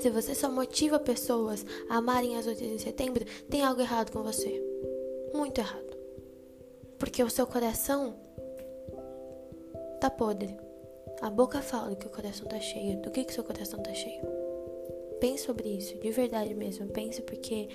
se 0.01 0.09
você 0.09 0.35
só 0.35 0.51
motiva 0.51 0.99
pessoas 0.99 1.65
a 1.87 1.95
amarem 1.95 2.35
as 2.35 2.45
outras 2.45 2.69
em 2.69 2.77
setembro, 2.77 3.23
tem 3.49 3.63
algo 3.63 3.79
errado 3.79 4.11
com 4.11 4.21
você. 4.21 4.61
Muito 5.33 5.59
errado. 5.59 5.97
Porque 6.97 7.23
o 7.23 7.29
seu 7.29 7.47
coração 7.47 8.19
tá 10.01 10.09
podre. 10.09 10.57
A 11.21 11.29
boca 11.29 11.61
fala 11.61 11.95
que 11.95 12.05
o 12.05 12.09
coração 12.09 12.45
tá 12.47 12.59
cheio. 12.59 13.01
Do 13.01 13.11
que 13.11 13.23
que 13.23 13.33
seu 13.33 13.45
coração 13.45 13.81
tá 13.81 13.93
cheio? 13.93 14.38
Pense 15.19 15.43
sobre 15.43 15.69
isso, 15.69 15.95
de 15.97 16.11
verdade 16.11 16.53
mesmo. 16.53 16.87
Pense 16.87 17.21
porque 17.21 17.67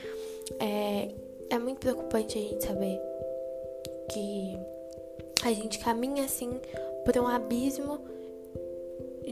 é, 0.59 1.11
é 1.51 1.59
muito 1.59 1.79
preocupante 1.79 2.39
a 2.39 2.41
gente 2.41 2.65
saber 2.65 3.01
que 4.13 4.59
a 5.45 5.53
gente 5.53 5.79
caminha 5.79 6.25
assim 6.25 6.51
por 7.05 7.17
um 7.19 7.27
abismo 7.27 8.01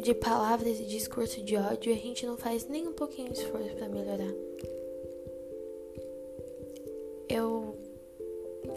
de 0.00 0.14
palavras 0.14 0.80
e 0.80 0.84
discurso 0.84 1.42
de 1.42 1.56
ódio 1.56 1.92
e 1.92 1.94
a 1.94 1.98
gente 1.98 2.26
não 2.26 2.36
faz 2.36 2.66
nem 2.68 2.88
um 2.88 2.92
pouquinho 2.92 3.30
de 3.30 3.38
esforço 3.38 3.74
para 3.76 3.88
melhorar. 3.88 4.32
Eu 7.28 7.76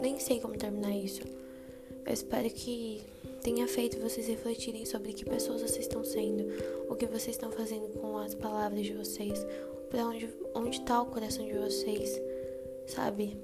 nem 0.00 0.18
sei 0.18 0.40
como 0.40 0.56
terminar 0.56 0.96
isso. 0.96 1.22
Eu 2.06 2.12
espero 2.12 2.48
que 2.50 3.02
tenha 3.46 3.68
feito 3.68 4.00
vocês 4.00 4.26
refletirem 4.26 4.84
sobre 4.84 5.12
que 5.12 5.24
pessoas 5.24 5.62
vocês 5.62 5.82
estão 5.82 6.02
sendo, 6.02 6.48
o 6.90 6.96
que 6.96 7.06
vocês 7.06 7.36
estão 7.36 7.52
fazendo 7.52 7.96
com 8.00 8.18
as 8.18 8.34
palavras 8.34 8.84
de 8.84 8.92
vocês, 8.92 9.46
para 9.88 10.04
onde 10.04 10.28
onde 10.52 10.78
está 10.78 11.00
o 11.00 11.06
coração 11.06 11.46
de 11.46 11.52
vocês, 11.52 12.20
sabe? 12.88 13.38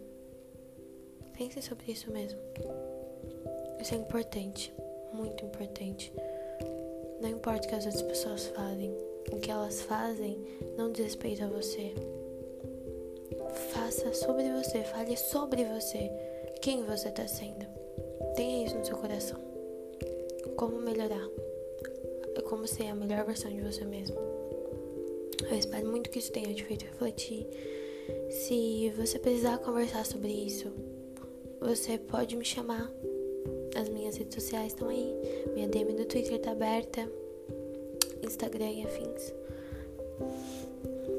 Pensem 1.38 1.62
sobre 1.62 1.92
isso 1.92 2.10
mesmo. 2.10 2.40
Isso 3.80 3.94
é 3.94 3.96
importante, 3.96 4.74
muito 5.12 5.44
importante. 5.44 6.12
Não 7.20 7.28
importa 7.28 7.64
o 7.64 7.68
que 7.68 7.76
as 7.76 7.86
outras 7.86 8.02
pessoas 8.02 8.46
fazem, 8.48 8.90
o 9.30 9.38
que 9.38 9.52
elas 9.52 9.82
fazem 9.82 10.36
não 10.76 10.90
diz 10.90 11.04
respeito 11.04 11.44
a 11.44 11.46
você. 11.46 11.94
Faça 13.70 14.12
sobre 14.14 14.50
você, 14.50 14.82
fale 14.82 15.16
sobre 15.16 15.64
você, 15.64 16.10
quem 16.60 16.82
você 16.82 17.08
está 17.08 17.28
sendo. 17.28 17.64
Tenha 18.34 18.66
isso 18.66 18.76
no 18.76 18.84
seu 18.84 18.96
coração 18.96 19.51
como 20.62 20.80
melhorar, 20.80 21.28
como 22.48 22.68
ser 22.68 22.86
a 22.86 22.94
melhor 22.94 23.24
versão 23.24 23.50
de 23.50 23.60
você 23.60 23.84
mesmo. 23.84 24.16
Eu 25.50 25.58
espero 25.58 25.88
muito 25.88 26.08
que 26.08 26.20
isso 26.20 26.30
tenha 26.30 26.54
te 26.54 26.62
feito 26.62 26.84
refletir. 26.84 27.48
Se 28.30 28.90
você 28.96 29.18
precisar 29.18 29.58
conversar 29.58 30.06
sobre 30.06 30.28
isso, 30.30 30.72
você 31.60 31.98
pode 31.98 32.36
me 32.36 32.44
chamar. 32.44 32.88
As 33.74 33.88
minhas 33.88 34.16
redes 34.16 34.36
sociais 34.36 34.68
estão 34.68 34.88
aí. 34.88 35.12
Minha 35.52 35.66
DM 35.66 35.94
do 35.94 36.04
Twitter 36.04 36.38
tá 36.38 36.52
aberta. 36.52 37.10
Instagram 38.22 38.70
e 38.70 38.84
afins. 38.84 39.34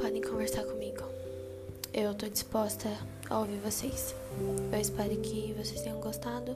Podem 0.01 0.21
conversar 0.21 0.63
comigo. 0.63 1.03
Eu 1.93 2.15
tô 2.15 2.29
disposta 2.29 2.88
a 3.29 3.41
ouvir 3.41 3.58
vocês. 3.58 4.15
Eu 4.71 4.79
espero 4.79 5.17
que 5.17 5.53
vocês 5.53 5.82
tenham 5.82 5.99
gostado. 5.99 6.56